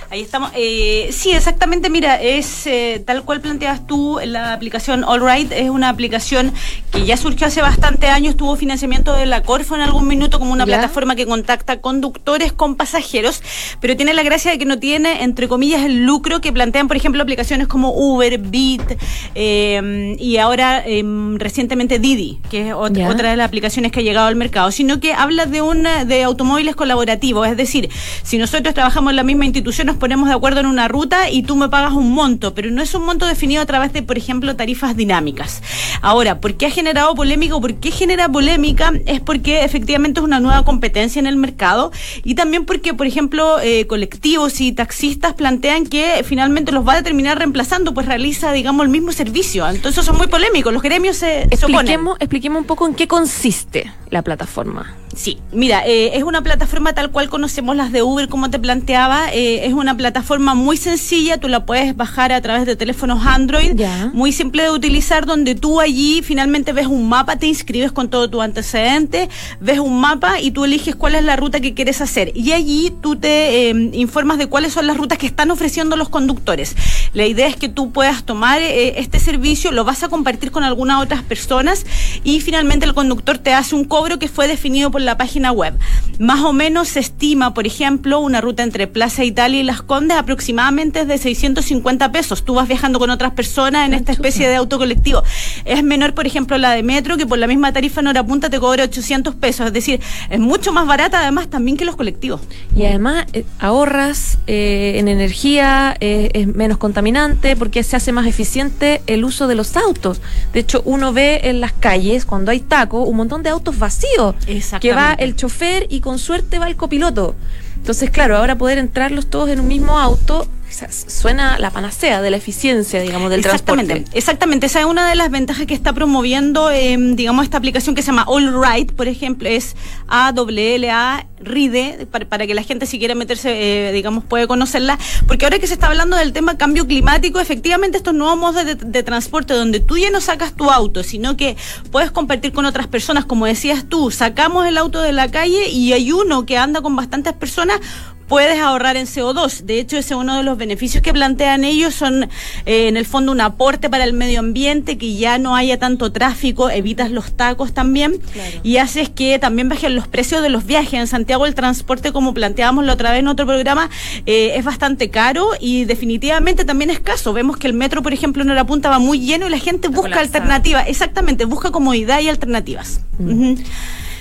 Ahí 0.10 0.22
estamos. 0.22 0.52
Eh, 0.56 1.10
sí, 1.12 1.32
exactamente. 1.32 1.90
Mira, 1.90 2.22
es 2.22 2.66
eh, 2.66 3.04
tal 3.06 3.24
cual 3.24 3.42
planteas 3.42 3.86
tú, 3.86 4.20
la 4.24 4.54
aplicación 4.54 5.04
Allright 5.04 5.52
es 5.52 5.70
una 5.70 5.90
aplicación 5.90 6.54
que 6.92 7.06
ya 7.06 7.18
surgió 7.18 7.48
hace 7.48 7.62
bastante 7.62 8.08
años, 8.08 8.38
tuvo 8.38 8.56
financiamiento 8.56 9.14
de 9.14 9.26
la 9.26 9.44
Corfo 9.44 9.76
en 9.76 9.82
algún 9.82 10.08
minuto 10.08 10.40
como 10.40 10.54
una 10.54 10.66
plataforma 10.66 11.16
que 11.16 11.26
contacta 11.26 11.82
conductores 11.82 12.54
con 12.54 12.76
pasajeros, 12.76 13.44
pero 13.82 13.98
tiene 13.98 14.14
la 14.14 14.24
gracia 14.24 14.52
de 14.52 14.58
que 14.58 14.66
no 14.66 14.80
tiene, 14.80 15.07
entre 15.22 15.48
comillas, 15.48 15.84
el 15.84 16.06
lucro 16.06 16.42
que 16.42 16.52
plantean, 16.52 16.88
por 16.88 16.98
ejemplo, 16.98 17.22
aplicaciones 17.22 17.68
como 17.68 17.92
Uber, 17.92 18.38
Bit 18.38 18.98
eh, 19.36 20.16
y 20.20 20.38
ahora 20.38 20.84
em, 20.86 21.38
recientemente 21.38 22.00
Didi, 22.00 22.40
que 22.50 22.70
es 22.70 22.74
otra, 22.74 23.10
otra, 23.10 23.32
de 23.32 23.38
las 23.38 23.48
aplicaciones 23.48 23.92
que 23.92 24.00
ha 24.00 24.04
llegado 24.04 24.28
al 24.28 24.36
mercado, 24.36 24.72
sino 24.72 25.00
que 25.00 25.14
habla 25.14 25.46
de, 25.46 25.62
un, 25.62 25.88
de 26.06 26.24
automóviles 26.24 26.76
colaborativos, 26.76 27.48
es 27.48 27.58
decir, 27.58 27.90
si 28.24 28.38
nosotros 28.38 28.74
trabajamos 28.74 29.12
en 29.12 29.16
la 29.16 29.24
misma 29.24 29.46
institución, 29.46 29.96
ponemos 29.98 30.28
de 30.28 30.36
acuerdo 30.36 30.60
en 30.60 30.66
una 30.66 30.88
ruta 30.88 31.30
y 31.30 31.44
tú 31.44 31.56
me 31.56 31.70
pagas 31.70 31.94
un 31.94 32.12
monto, 32.12 32.54
pero 32.54 32.72
no 32.72 32.82
es 32.82 32.94
un 32.94 33.06
monto 33.06 33.26
definido 33.26 33.62
a 33.62 33.66
través 33.66 33.94
de, 33.94 34.04
por 34.04 34.18
ejemplo, 34.18 34.56
tarifas 34.56 34.96
dinámicas. 34.96 35.62
Ahora, 36.02 36.42
¿por 36.42 36.56
qué 36.56 36.68
ha 36.68 36.72
generado 36.72 37.16
polémica 37.16 37.56
o 37.56 37.62
por 37.62 37.76
qué 37.76 37.92
genera 37.92 38.30
polémica? 38.30 38.92
Es 39.06 39.22
porque 39.22 39.64
efectivamente 39.64 40.20
es 40.20 40.24
una 40.24 40.40
nueva 40.40 40.64
competencia 40.64 41.20
en 41.20 41.28
el 41.28 41.38
mercado 41.38 41.92
y 42.24 42.36
también 42.36 42.66
porque, 42.66 42.94
por 42.94 43.08
ejemplo, 43.08 43.60
eh, 43.60 43.88
colectivos 43.88 44.62
y 44.62 44.72
taxistas 44.72 44.87
plantean 45.36 45.86
que 45.86 46.24
finalmente 46.24 46.72
los 46.72 46.88
va 46.88 46.96
a 46.96 47.04
terminar 47.04 47.38
reemplazando, 47.38 47.94
pues 47.94 48.06
realiza, 48.06 48.52
digamos, 48.52 48.86
el 48.86 48.92
mismo 48.92 49.12
servicio. 49.12 49.68
Entonces 49.68 50.06
son 50.06 50.18
muy 50.18 50.28
polémicos, 50.28 50.74
los 50.74 50.82
gremios 50.82 51.18
se, 51.18 51.44
expliquemos, 51.44 52.18
Expliquemos 52.20 52.62
un 52.62 52.68
poco 52.68 52.88
en 52.88 52.96
qué 52.96 53.08
consiste 53.08 53.92
la 54.10 54.22
plataforma. 54.22 54.96
Sí, 55.18 55.40
mira, 55.52 55.84
eh, 55.84 56.16
es 56.16 56.22
una 56.22 56.44
plataforma 56.44 56.94
tal 56.94 57.10
cual 57.10 57.28
conocemos 57.28 57.76
las 57.76 57.92
de 57.92 58.04
Uber, 58.04 58.30
como 58.30 58.52
te 58.52 58.60
planteaba. 58.60 59.34
Eh, 59.34 59.66
es 59.66 59.74
una 59.74 59.98
plataforma 59.98 60.54
muy 60.54 60.78
sencilla, 60.78 61.40
tú 61.40 61.48
la 61.48 61.66
puedes 61.66 61.98
bajar 61.98 62.32
a 62.32 62.40
través 62.40 62.68
de 62.68 62.76
teléfonos 62.76 63.26
Android, 63.26 63.82
muy 64.14 64.32
simple 64.32 64.62
de 64.62 64.70
utilizar, 64.70 65.26
donde 65.26 65.56
tú 65.56 65.82
allí 65.82 66.22
finalmente 66.22 66.72
ves 66.72 66.86
un 66.86 67.10
mapa, 67.10 67.38
te 67.38 67.48
inscribes 67.48 67.92
con 67.92 68.12
todo 68.12 68.30
tu 68.30 68.44
antecedente, 68.44 69.28
ves 69.60 69.80
un 69.80 70.00
mapa 70.00 70.40
y 70.40 70.52
tú 70.52 70.66
eliges 70.66 70.96
cuál 70.96 71.16
es 71.16 71.24
la 71.24 71.36
ruta 71.36 71.60
que 71.62 71.74
quieres 71.74 72.00
hacer. 72.00 72.32
Y 72.36 72.52
allí 72.52 72.94
tú 73.02 73.16
te 73.16 73.72
eh, 73.72 73.90
informas 73.94 74.38
de 74.38 74.46
cuáles 74.46 74.74
son 74.74 74.86
las 74.86 74.98
rutas 74.98 75.18
que 75.18 75.26
están 75.26 75.50
ofreciendo 75.50 75.96
los 75.96 76.10
conductores. 76.10 76.76
La 77.14 77.26
idea 77.26 77.48
es 77.48 77.56
que 77.56 77.70
tú 77.70 77.92
puedas 77.92 78.24
tomar 78.24 78.62
este 78.62 79.18
servicio, 79.20 79.72
lo 79.72 79.84
vas 79.84 80.04
a 80.04 80.10
compartir 80.10 80.52
con 80.52 80.64
algunas 80.64 81.02
otras 81.02 81.24
personas 81.24 81.88
y 82.24 82.40
finalmente 82.42 82.86
el 82.86 82.94
conductor 82.94 83.40
te 83.40 83.56
hace 83.56 83.74
un 83.74 83.86
cobro 83.86 84.20
que 84.20 84.28
fue 84.28 84.48
definido 84.48 84.92
por 84.92 85.02
la 85.07 85.07
página 85.16 85.52
web. 85.52 85.76
Más 86.18 86.42
o 86.42 86.52
menos 86.52 86.88
se 86.88 87.00
estima, 87.00 87.54
por 87.54 87.68
ejemplo, 87.68 88.20
una 88.20 88.42
ruta 88.42 88.64
entre 88.64 88.88
Plaza 88.88 89.24
Italia 89.24 89.60
y 89.60 89.64
Las 89.64 89.84
Condes 89.84 90.18
aproximadamente 90.18 91.02
es 91.02 91.08
de 91.08 91.20
650 91.20 92.12
pesos. 92.12 92.44
Tú 92.44 92.56
vas 92.56 92.68
viajando 92.68 92.98
con 92.98 93.12
otras 93.12 93.34
personas 93.34 93.86
en 93.86 93.94
esta 93.94 94.12
especie 94.12 94.48
de 94.48 94.56
auto 94.56 94.80
colectivo. 94.80 95.24
Es 95.66 95.84
menor, 95.84 96.16
por 96.16 96.26
ejemplo, 96.26 96.58
la 96.58 96.72
de 96.72 96.82
Metro, 96.82 97.18
que 97.18 97.28
por 97.28 97.38
la 97.38 97.46
misma 97.46 97.72
tarifa 97.72 98.02
en 98.02 98.08
hora 98.08 98.24
punta 98.26 98.50
te 98.50 98.60
cobra 98.60 98.84
800 98.84 99.36
pesos. 99.36 99.68
Es 99.68 99.74
decir, 99.74 100.00
es 100.30 100.40
mucho 100.40 100.74
más 100.74 100.88
barata 100.88 101.20
además 101.22 101.48
también 101.50 101.78
que 101.78 101.86
los 101.86 101.96
colectivos. 101.96 102.42
Y 102.76 102.86
además 102.86 103.26
eh, 103.34 103.46
ahorras 103.60 104.40
eh, 104.48 104.96
en 104.98 105.08
energía, 105.08 105.96
eh, 106.00 106.32
es 106.34 106.48
menos 106.48 106.78
contaminante 106.78 107.56
porque 107.56 107.84
se 107.84 107.96
hace 107.96 108.12
más 108.12 108.26
eficiente 108.26 109.02
el 109.08 109.24
uso 109.24 109.48
de 109.48 109.56
los 109.56 109.76
autos. 109.78 110.22
De 110.54 110.62
hecho, 110.62 110.82
uno 110.86 111.14
ve 111.14 111.42
en 111.44 111.62
las 111.62 111.74
calles, 111.74 112.26
cuando 112.26 112.52
hay 112.52 112.60
taco, 112.60 113.04
un 113.04 113.18
montón 113.18 113.44
de 113.44 113.50
autos 113.50 113.78
vacíos. 113.78 114.36
Que 114.80 114.94
va 114.98 115.14
el 115.14 115.36
chofer 115.36 115.86
y 115.90 116.02
con 116.02 116.18
suerte 116.18 116.60
va 116.60 116.68
el 116.68 116.76
copiloto. 116.76 117.36
Entonces, 117.76 118.10
claro, 118.10 118.36
ahora 118.36 118.58
poder 118.58 118.80
entrarlos 118.80 119.30
todos 119.30 119.50
en 119.50 119.60
un 119.60 119.68
mismo 119.68 120.00
auto 120.00 120.48
suena 120.70 121.58
la 121.58 121.72
panacea 121.72 122.22
de 122.22 122.30
la 122.30 122.38
eficiencia, 122.38 123.02
digamos, 123.02 123.30
del 123.30 123.40
exactamente, 123.40 124.06
Exactamente, 124.14 124.66
esa 124.68 124.80
es 124.80 124.86
una 124.86 125.10
de 125.10 125.16
las 125.16 125.32
ventajas 125.32 125.66
que 125.66 125.74
está 125.74 125.94
promoviendo, 125.94 126.70
em, 126.72 127.16
digamos, 127.16 127.46
esta 127.46 127.58
aplicación 127.58 127.96
que 127.96 128.02
se 128.02 128.08
llama 128.08 128.26
All 128.28 128.54
Right, 128.62 128.92
por 128.92 129.08
ejemplo, 129.08 129.48
es 129.48 129.76
A 130.08 130.32
W 130.34 130.76
L 130.76 130.90
A 130.92 131.26
RIDE, 131.40 132.08
para, 132.10 132.48
que 132.48 132.54
la 132.54 132.64
gente 132.64 132.86
si 132.86 133.00
quiere 133.00 133.16
meterse, 133.16 133.90
eh, 133.90 133.92
digamos, 133.92 134.24
puede 134.24 134.48
conocerla, 134.48 134.98
porque 135.28 135.46
ahora 135.46 135.60
que 135.60 135.68
se 135.68 135.74
está 135.74 135.88
hablando 135.88 136.18
del 136.18 136.34
tema 136.34 136.58
cambio 136.58 136.86
climático, 136.88 137.40
efectivamente 137.40 137.98
estos 137.98 138.14
nuevos 138.14 138.38
modos 138.38 138.66
de, 138.66 138.76
de 138.76 139.04
transporte 139.04 139.54
donde 139.54 139.80
tú 139.80 139.98
ya 139.98 140.10
no 140.10 140.22
sacas 140.22 140.54
tu 140.54 140.70
auto, 140.70 141.04
sino 141.04 141.38
que 141.38 141.56
puedes 141.92 142.12
compartir 142.12 142.52
con 142.52 142.66
otras 142.66 142.88
personas, 142.88 143.26
como 143.26 143.46
decías 143.46 143.86
tú, 143.88 144.12
sacamos 144.12 144.66
el 144.68 144.78
auto 144.78 145.02
de 145.02 145.14
la 145.14 145.30
calle 145.30 145.70
y 145.70 145.94
hay 145.94 146.12
uno 146.12 146.46
que 146.46 146.58
anda 146.58 146.82
con 146.82 146.96
bastantes 146.96 147.34
personas, 147.34 147.80
puedes 148.28 148.60
ahorrar 148.60 148.98
en 148.98 149.06
CO2. 149.06 149.62
De 149.62 149.80
hecho, 149.80 149.98
ese 149.98 150.14
es 150.14 150.20
uno 150.20 150.38
de 150.38 150.44
los 150.44 150.58
beneficios 150.58 151.02
que 151.02 151.14
plantean 151.14 151.64
ellos, 151.64 151.96
son 151.96 152.24
eh, 152.66 152.88
en 152.88 152.98
el 152.98 153.06
fondo 153.06 153.32
un 153.32 153.42
aporte 153.42 153.90
para 153.90 154.04
el 154.04 154.14
medio 154.14 154.40
ambiente, 154.40 154.98
que 154.98 155.16
ya 155.16 155.38
no 155.38 155.56
haya 155.56 155.80
tanto 155.80 156.12
tráfico, 156.12 156.70
evitas 156.70 157.12
los 157.12 157.32
tacos 157.32 157.74
también 157.74 158.20
y 158.64 158.78
haces 158.78 159.10
que 159.10 159.40
también 159.40 159.70
bajen 159.70 159.96
los 159.96 160.08
precios 160.08 160.42
de 160.42 160.50
los 160.50 160.66
viajes. 160.66 160.94
En 160.94 161.08
Santiago 161.08 161.46
el 161.46 161.56
transporte, 161.56 162.12
como 162.12 162.34
planteábamos 162.34 162.86
la 162.86 162.94
otra 162.94 163.12
vez 163.12 163.20
en 163.20 163.28
otro 163.28 163.46
programa, 163.46 163.90
eh, 164.26 164.54
es 164.56 164.64
bastante 164.64 165.10
caro 165.10 165.50
y 165.60 165.86
definitivamente 165.86 166.66
también 166.66 166.90
escaso. 166.90 167.34
Vemos 167.34 167.58
que 167.58 167.68
el 167.68 167.74
metro, 167.74 168.02
por 168.02 168.14
ejemplo, 168.14 168.44
en 168.44 168.50
hora 168.50 168.66
punta 168.66 168.90
va 168.90 169.00
muy 169.00 169.20
lleno 169.20 169.48
y 169.48 169.50
la 169.50 169.60
gente 169.60 169.88
busca 169.88 170.20
alternativas. 170.20 170.86
Exactamente, 170.88 171.46
busca 171.46 171.72
comodidad 171.72 172.20
y 172.20 172.30
alternativas. 172.30 173.02
Mm. 173.20 173.56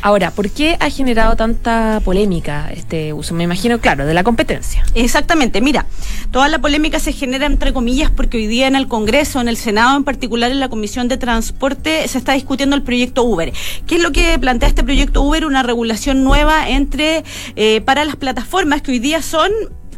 Ahora, 0.02 0.30
¿por 0.30 0.50
qué 0.50 0.76
ha 0.80 0.90
generado 0.90 1.36
tanta 1.36 2.00
polémica 2.04 2.70
este 2.72 3.12
uso? 3.12 3.34
Me 3.34 3.44
imagino, 3.44 3.80
claro, 3.80 4.06
de 4.06 4.14
la 4.14 4.24
competencia. 4.24 4.84
Exactamente, 4.94 5.60
mira, 5.60 5.86
toda 6.30 6.48
la 6.48 6.60
polémica 6.60 6.98
se 6.98 7.12
genera 7.12 7.46
entre 7.46 7.72
comillas 7.72 8.10
porque 8.10 8.36
hoy 8.36 8.46
día 8.46 8.66
en 8.66 8.76
el 8.76 8.88
Congreso, 8.88 9.40
en 9.40 9.48
el 9.48 9.56
Senado 9.56 9.96
en 9.96 10.04
particular, 10.04 10.50
en 10.50 10.60
la 10.60 10.68
Comisión 10.68 11.08
de 11.08 11.16
Transporte, 11.16 12.06
se 12.08 12.18
está 12.18 12.32
discutiendo 12.32 12.76
el 12.76 12.82
proyecto 12.82 13.24
Uber. 13.24 13.52
¿Qué 13.86 13.96
es 13.96 14.02
lo 14.02 14.12
que 14.12 14.38
plantea 14.38 14.68
este 14.68 14.84
proyecto 14.84 15.22
Uber? 15.22 15.44
Una 15.44 15.62
regulación 15.62 16.24
nueva 16.24 16.68
entre 16.68 17.24
eh, 17.56 17.80
para 17.80 18.04
las 18.04 18.16
plataformas 18.16 18.82
que 18.82 18.92
hoy 18.92 18.98
día 18.98 19.22
son 19.22 19.50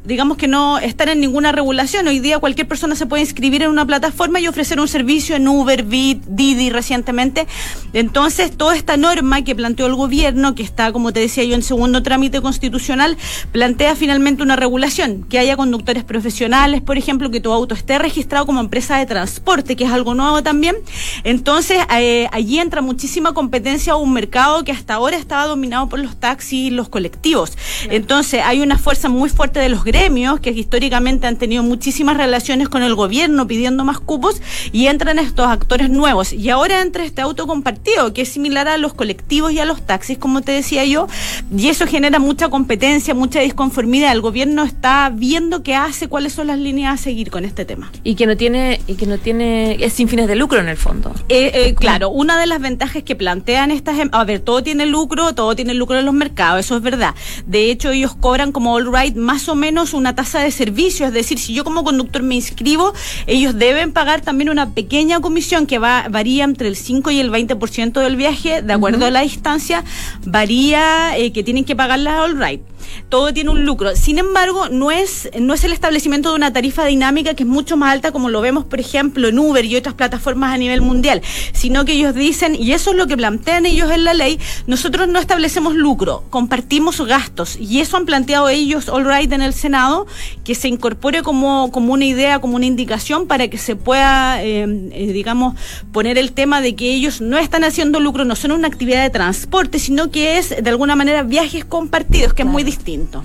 digamos 0.09 0.39
que 0.39 0.49
no 0.49 0.79
están 0.79 1.11
en 1.11 1.21
ninguna 1.21 1.53
regulación. 1.53 2.09
Hoy 2.09 2.19
día 2.19 2.39
cualquier 2.39 2.67
persona 2.67 2.95
se 2.95 3.05
puede 3.05 3.23
inscribir 3.23 3.63
en 3.63 3.69
una 3.69 3.85
plataforma 3.85 4.41
y 4.41 4.49
ofrecer 4.49 4.81
un 4.81 4.89
servicio 4.89 5.37
en 5.37 5.47
Uber, 5.47 5.83
Bit, 5.83 6.25
Didi 6.27 6.71
recientemente. 6.71 7.47
Entonces, 7.93 8.57
toda 8.57 8.75
esta 8.75 8.97
norma 8.97 9.45
que 9.45 9.55
planteó 9.55 9.85
el 9.85 9.95
gobierno, 9.95 10.55
que 10.55 10.63
está, 10.63 10.93
como 10.93 11.13
te 11.13 11.21
decía 11.21 11.45
yo, 11.45 11.55
en 11.55 11.63
segundo 11.63 12.03
trámite 12.03 12.41
constitucional, 12.41 13.19
plantea 13.53 13.95
finalmente 13.97 14.43
una 14.43 14.57
regulación, 14.57 15.25
que 15.25 15.39
haya 15.39 15.59
conductores 15.59 16.05
profesionales, 16.05 16.81
por 16.81 16.97
ejemplo, 16.97 17.31
que 17.31 17.43
tu 17.43 17.53
auto 17.53 17.75
esté 17.75 17.99
registrado 17.99 18.47
como 18.47 18.61
empresa 18.61 18.97
de 18.97 19.05
transporte, 19.05 19.77
que 19.77 19.85
es 19.85 19.91
algo 19.91 20.15
nuevo 20.15 20.43
también. 20.43 20.77
Entonces, 21.23 21.81
eh, 21.95 22.29
allí 22.33 22.59
entra 22.59 22.81
muchísima 22.81 23.35
competencia 23.35 23.93
a 23.93 23.97
un 23.97 24.15
mercado 24.15 24.65
que 24.65 24.73
hasta 24.73 24.95
ahora 24.95 25.19
estaba 25.19 25.45
dominado 25.45 25.91
por 25.91 25.99
los 25.99 26.19
taxis 26.19 26.69
y 26.69 26.71
los 26.71 26.89
colectivos. 26.89 27.53
Entonces, 27.91 28.41
hay 28.43 28.63
una 28.63 28.79
fuerza 28.79 29.11
muy 29.11 29.29
fuerte 29.29 29.61
de 29.61 29.69
los 29.69 29.85
gremios 29.85 29.98
gremios 29.99 30.39
que 30.39 30.51
históricamente 30.51 31.27
han 31.27 31.37
tenido 31.37 31.63
muchísimas 31.65 32.17
relaciones 32.17 32.69
con 32.69 32.83
el 32.83 32.95
gobierno 32.95 33.49
pidiendo 33.49 33.85
más 33.85 33.99
cupos 33.99 34.41
y 34.71 34.87
entran 34.87 35.19
estos 35.19 35.49
actores 35.49 35.91
nuevos. 35.91 36.33
Y 36.33 36.51
ahora 36.51 36.83
entra 36.83 37.05
este 37.05 37.21
auto 37.21 37.47
compartido, 37.47 38.13
que 38.13 38.23
es 38.23 38.29
similar 38.29 38.69
a 38.69 38.79
los 38.79 38.95
colectivos 38.95 39.53
y 39.53 39.59
a 39.59 39.65
los 39.65 39.83
taxis, 39.83 40.17
como 40.17 40.43
te 40.43 40.53
decía 40.53 40.85
yo, 40.85 41.09
y 41.55 41.69
eso 41.69 41.87
genera 41.87 42.21
mucha 42.21 42.49
competencia, 42.49 43.13
mucha 43.13 43.41
disconformidad. 43.41 44.13
El 44.13 44.21
gobierno 44.21 44.63
está 44.63 45.11
viendo 45.13 45.63
qué 45.65 45.75
hace, 45.75 46.09
cuáles 46.09 46.33
son 46.33 46.47
las 46.47 46.59
líneas 46.59 46.95
a 46.95 47.03
seguir 47.03 47.31
con 47.31 47.45
este 47.45 47.65
tema. 47.65 47.91
Y 48.05 48.15
que 48.15 48.27
no 48.27 48.37
tiene, 48.37 48.81
y 48.87 48.95
que 48.95 49.07
no 49.07 49.19
tiene, 49.19 49.85
es 49.85 49.95
sin 49.95 50.09
fines 50.09 50.29
de 50.29 50.37
lucro 50.37 50.61
en 50.61 50.69
el 50.69 50.77
fondo. 50.77 51.13
Eh, 51.29 51.51
eh, 51.55 51.75
claro, 51.75 52.11
una 52.11 52.39
de 52.39 52.47
las 52.47 52.61
ventajas 52.61 53.03
que 53.03 53.17
plantean 53.17 53.73
estas, 53.73 53.99
em, 53.99 54.11
a 54.13 54.23
ver, 54.23 54.41
todo 54.41 54.63
tiene 54.63 54.87
lucro, 54.87 55.35
todo 55.35 55.57
tiene 55.57 55.75
lucro 55.75 55.99
en 55.99 56.05
los 56.05 56.15
mercados, 56.15 56.61
eso 56.61 56.77
es 56.77 56.83
verdad. 56.83 57.15
De 57.47 57.71
hecho, 57.71 57.91
ellos 57.91 58.15
cobran 58.15 58.53
como 58.53 58.75
All 58.75 58.93
Right 58.93 59.17
más 59.17 59.49
o 59.49 59.57
menos 59.57 59.88
una 59.93 60.15
tasa 60.15 60.41
de 60.41 60.51
servicio, 60.51 61.07
es 61.07 61.13
decir, 61.13 61.39
si 61.39 61.53
yo 61.55 61.65
como 61.65 61.85
conductor 61.85 62.23
me 62.23 62.35
inscribo, 62.35 62.93
ellos 63.27 63.57
deben 63.59 63.93
pagar 63.93 64.21
también 64.21 64.51
una 64.51 64.75
pequeña 64.75 65.21
comisión 65.21 65.67
que 65.67 65.79
va 65.79 66.07
varía 66.09 66.45
entre 66.45 66.69
el 66.69 66.77
5 66.77 67.11
y 67.11 67.21
el 67.21 67.31
20% 67.31 68.01
del 68.01 68.17
viaje, 68.17 68.63
de 68.63 68.73
acuerdo 68.73 69.07
a 69.07 69.11
la 69.11 69.21
distancia, 69.21 69.85
varía 70.25 71.17
eh, 71.17 71.33
que 71.33 71.43
tienen 71.43 71.65
que 71.65 71.77
pagar 71.77 71.99
la 71.99 72.23
All 72.23 72.39
Right 72.39 72.63
todo 73.09 73.33
tiene 73.33 73.51
un 73.51 73.65
lucro. 73.65 73.95
Sin 73.97 74.19
embargo, 74.19 74.69
no 74.69 74.91
es, 74.91 75.31
no 75.39 75.55
es 75.55 75.65
el 75.65 75.73
establecimiento 75.73 76.31
de 76.31 76.37
una 76.37 76.53
tarifa 76.53 76.85
dinámica 76.85 77.35
que 77.35 77.43
es 77.43 77.49
mucho 77.49 77.77
más 77.77 77.93
alta 77.93 78.13
como 78.13 78.29
lo 78.31 78.41
vemos, 78.41 78.65
por 78.65 78.81
ejemplo, 78.81 79.29
en 79.29 79.39
Uber 79.39 79.65
y 79.65 79.77
otras 79.77 79.95
plataformas 79.95 80.55
a 80.55 80.59
nivel 80.59 80.81
mundial, 80.81 81.23
sino 81.53 81.85
que 81.85 81.93
ellos 81.93 82.15
dicen, 82.15 82.55
y 82.55 82.73
eso 82.73 82.91
es 82.91 82.97
lo 82.97 83.07
que 83.07 83.17
plantean 83.17 83.67
ellos 83.67 83.91
en 83.91 84.05
la 84.05 84.15
ley, 84.15 84.39
nosotros 84.67 85.09
no 85.09 85.19
establecemos 85.19 85.75
lucro, 85.75 86.25
compartimos 86.31 87.01
gastos, 87.01 87.57
y 87.57 87.81
eso 87.81 87.97
han 87.97 88.07
planteado 88.07 88.49
ellos, 88.49 88.89
all 88.89 89.05
right, 89.05 89.33
en 89.33 89.43
el 89.43 89.53
Senado, 89.53 90.07
que 90.45 90.55
se 90.55 90.69
incorpore 90.69 91.23
como, 91.23 91.71
como 91.73 91.93
una 91.93 92.05
idea, 92.05 92.41
como 92.41 92.57
una 92.57 92.67
indicación 92.67 93.27
para 93.27 93.49
que 93.49 93.59
se 93.59 93.77
pueda, 93.77 94.43
eh, 94.43 94.67
eh, 94.93 95.13
digamos, 95.13 95.55
poner 95.93 96.19
el 96.19 96.33
tema 96.33 96.61
de 96.61 96.75
que 96.75 96.93
ellos 96.93 97.21
no 97.21 97.39
están 97.39 97.65
haciendo 97.65 98.01
lucro, 98.01 98.25
no 98.25 98.37
son 98.37 98.53
una 98.53 98.69
actividad 98.69 99.03
de 99.03 99.11
transporte, 99.11 99.79
sino 99.79 100.11
que 100.11 100.39
es 100.39 100.51
de 100.63 100.71
alguna 100.71 100.97
manera 100.97 101.23
viajes 101.23 101.65
compartidos, 101.65 102.35
que 102.35 102.43
es 102.43 102.49
muy 102.49 102.65
distinto. 102.69 103.23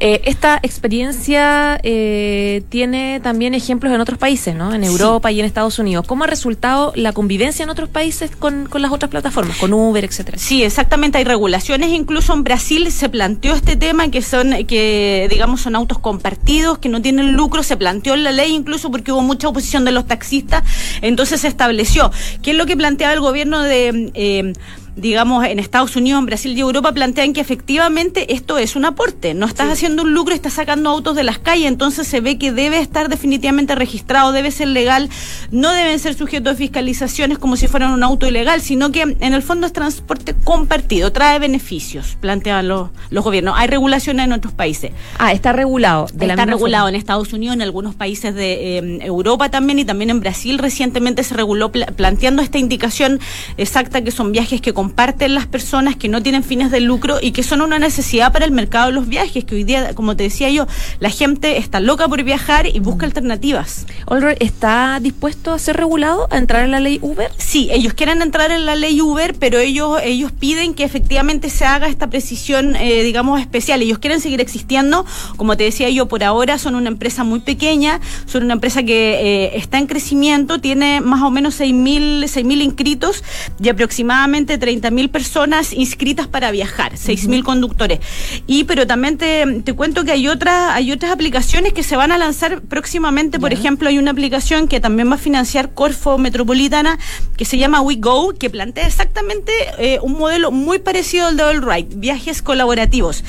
Eh, 0.00 0.22
esta 0.24 0.58
experiencia 0.62 1.78
eh, 1.82 2.62
tiene 2.68 3.20
también 3.20 3.54
ejemplos 3.54 3.92
en 3.92 4.00
otros 4.00 4.18
países, 4.18 4.54
¿no? 4.54 4.74
En 4.74 4.82
Europa 4.82 5.30
y 5.30 5.38
en 5.38 5.46
Estados 5.46 5.78
Unidos. 5.78 6.04
¿Cómo 6.06 6.24
ha 6.24 6.26
resultado 6.26 6.92
la 6.96 7.12
convivencia 7.12 7.62
en 7.62 7.70
otros 7.70 7.88
países 7.88 8.32
con, 8.36 8.68
las 8.74 8.92
otras 8.92 9.10
plataformas, 9.10 9.56
con 9.56 9.72
Uber, 9.72 10.04
etcétera? 10.04 10.38
Sí, 10.38 10.64
exactamente. 10.64 11.18
Hay 11.18 11.24
regulaciones. 11.24 11.90
Incluso 11.90 12.32
en 12.34 12.42
Brasil 12.42 12.90
se 12.90 13.08
planteó 13.08 13.54
este 13.54 13.76
tema 13.76 14.10
que 14.10 14.20
son, 14.20 14.66
que 14.66 15.28
digamos, 15.30 15.60
son 15.60 15.76
autos 15.76 15.98
compartidos, 15.98 16.78
que 16.78 16.88
no 16.88 17.00
tienen 17.00 17.32
lucro. 17.32 17.62
Se 17.62 17.76
planteó 17.76 18.14
en 18.14 18.24
la 18.24 18.32
ley 18.32 18.52
incluso 18.52 18.90
porque 18.90 19.12
hubo 19.12 19.22
mucha 19.22 19.48
oposición 19.48 19.84
de 19.84 19.92
los 19.92 20.06
taxistas. 20.06 20.64
Entonces 21.02 21.40
se 21.42 21.48
estableció. 21.48 22.10
¿Qué 22.42 22.50
es 22.50 22.56
lo 22.56 22.66
que 22.66 22.76
planteaba 22.76 23.14
el 23.14 23.20
gobierno 23.20 23.62
de 23.62 24.10
eh, 24.14 24.52
digamos, 24.96 25.44
en 25.46 25.58
Estados 25.58 25.96
Unidos, 25.96 26.20
en 26.20 26.26
Brasil 26.26 26.56
y 26.56 26.60
Europa 26.60 26.92
plantean 26.92 27.32
que 27.32 27.40
efectivamente 27.40 28.34
esto 28.34 28.58
es 28.58 28.76
un 28.76 28.84
aporte. 28.84 29.34
No 29.34 29.46
estás 29.46 29.70
haciendo 29.70 30.02
un 30.02 30.14
lucro, 30.14 30.34
estás 30.34 30.54
sacando 30.54 30.90
autos 30.90 31.16
de 31.16 31.24
las 31.24 31.38
calles, 31.38 31.66
entonces 31.66 32.06
se 32.06 32.20
ve 32.20 32.38
que 32.38 32.52
debe 32.52 32.78
estar 32.78 33.08
definitivamente 33.08 33.74
registrado, 33.74 34.32
debe 34.32 34.50
ser 34.50 34.68
legal, 34.68 35.08
no 35.50 35.72
deben 35.72 35.98
ser 35.98 36.14
sujetos 36.14 36.54
de 36.54 36.58
fiscalizaciones 36.64 37.38
como 37.38 37.56
si 37.56 37.66
fueran 37.66 37.92
un 37.92 38.02
auto 38.02 38.26
ilegal, 38.26 38.60
sino 38.60 38.92
que 38.92 39.02
en 39.02 39.34
el 39.34 39.42
fondo 39.42 39.66
es 39.66 39.72
transporte 39.72 40.34
compartido, 40.44 41.12
trae 41.12 41.38
beneficios, 41.38 42.16
plantean 42.20 42.68
los, 42.68 42.90
los 43.10 43.24
gobiernos. 43.24 43.54
Hay 43.56 43.68
regulaciones 43.68 44.26
en 44.26 44.32
otros 44.32 44.52
países. 44.52 44.92
Ah, 45.18 45.32
está 45.32 45.52
regulado. 45.52 46.06
De 46.12 46.26
está 46.26 46.44
regulado 46.46 46.88
en 46.88 46.94
Estados 46.94 47.32
Unidos, 47.32 47.54
en 47.54 47.62
algunos 47.62 47.94
países 47.94 48.34
de 48.34 48.78
em, 48.78 49.00
Europa 49.02 49.50
también 49.50 49.78
y 49.78 49.84
también 49.84 50.10
en 50.10 50.20
Brasil 50.20 50.58
recientemente 50.58 51.22
se 51.22 51.34
reguló 51.34 51.70
planteando 51.72 52.42
esta 52.42 52.58
indicación 52.58 53.20
exacta 53.56 54.02
que 54.02 54.10
son 54.10 54.32
viajes 54.32 54.60
que 54.60 54.72
comparten 54.84 55.34
las 55.34 55.46
personas 55.46 55.96
que 55.96 56.10
no 56.10 56.22
tienen 56.22 56.44
fines 56.44 56.70
de 56.70 56.78
lucro 56.78 57.16
y 57.18 57.32
que 57.32 57.42
son 57.42 57.62
una 57.62 57.78
necesidad 57.78 58.34
para 58.34 58.44
el 58.44 58.50
mercado 58.50 58.88
de 58.88 58.92
los 58.92 59.08
viajes, 59.08 59.42
que 59.42 59.54
hoy 59.54 59.64
día, 59.64 59.94
como 59.94 60.14
te 60.14 60.24
decía 60.24 60.50
yo, 60.50 60.66
la 61.00 61.08
gente 61.08 61.56
está 61.56 61.80
loca 61.80 62.06
por 62.06 62.22
viajar 62.22 62.66
y 62.66 62.80
busca 62.80 63.06
alternativas. 63.06 63.86
Olver, 64.04 64.36
¿está 64.40 65.00
dispuesto 65.00 65.54
a 65.54 65.58
ser 65.58 65.78
regulado, 65.78 66.28
a 66.30 66.36
entrar 66.36 66.64
en 66.64 66.70
la 66.70 66.80
ley 66.80 66.98
Uber? 67.00 67.30
Sí, 67.38 67.70
ellos 67.72 67.94
quieren 67.94 68.20
entrar 68.20 68.50
en 68.50 68.66
la 68.66 68.76
ley 68.76 69.00
Uber, 69.00 69.34
pero 69.38 69.58
ellos, 69.58 70.00
ellos 70.04 70.32
piden 70.32 70.74
que 70.74 70.84
efectivamente 70.84 71.48
se 71.48 71.64
haga 71.64 71.88
esta 71.88 72.10
precisión, 72.10 72.76
eh, 72.76 73.02
digamos, 73.04 73.40
especial. 73.40 73.80
Ellos 73.80 74.00
quieren 74.00 74.20
seguir 74.20 74.42
existiendo, 74.42 75.06
como 75.38 75.56
te 75.56 75.64
decía 75.64 75.88
yo, 75.88 76.08
por 76.08 76.22
ahora 76.22 76.58
son 76.58 76.74
una 76.74 76.88
empresa 76.88 77.24
muy 77.24 77.40
pequeña, 77.40 78.02
son 78.26 78.44
una 78.44 78.52
empresa 78.52 78.82
que 78.82 79.44
eh, 79.44 79.56
está 79.56 79.78
en 79.78 79.86
crecimiento, 79.86 80.60
tiene 80.60 81.00
más 81.00 81.22
o 81.22 81.30
menos 81.30 81.58
6.000 81.58 82.44
mil 82.44 82.60
inscritos 82.60 83.24
y 83.58 83.70
aproximadamente 83.70 84.58
30 84.58 84.73
mil 84.90 85.10
personas 85.10 85.72
inscritas 85.72 86.26
para 86.26 86.50
viajar, 86.50 86.96
seis 86.96 87.26
mil 87.26 87.44
conductores. 87.44 88.00
Y 88.46 88.64
pero 88.64 88.86
también 88.86 89.18
te, 89.18 89.62
te, 89.62 89.72
cuento 89.72 90.04
que 90.04 90.12
hay 90.12 90.28
otras 90.28 90.72
hay 90.74 90.92
otras 90.92 91.12
aplicaciones 91.12 91.72
que 91.72 91.82
se 91.82 91.96
van 91.96 92.12
a 92.12 92.18
lanzar 92.18 92.62
próximamente. 92.62 93.38
Por 93.38 93.52
ejemplo, 93.52 93.88
hay 93.88 93.98
una 93.98 94.10
aplicación 94.10 94.68
que 94.68 94.80
también 94.80 95.10
va 95.10 95.14
a 95.14 95.18
financiar 95.18 95.74
Corfo 95.74 96.18
Metropolitana 96.18 96.98
que 97.36 97.44
se 97.44 97.58
llama 97.58 97.80
WeGo, 97.80 98.34
que 98.34 98.50
plantea 98.50 98.86
exactamente 98.86 99.52
eh, 99.78 99.98
un 100.02 100.12
modelo 100.12 100.50
muy 100.50 100.78
parecido 100.78 101.26
al 101.26 101.36
de 101.36 101.42
All 101.42 101.62
Right, 101.62 101.92
viajes 101.94 102.42
colaborativos. 102.42 103.24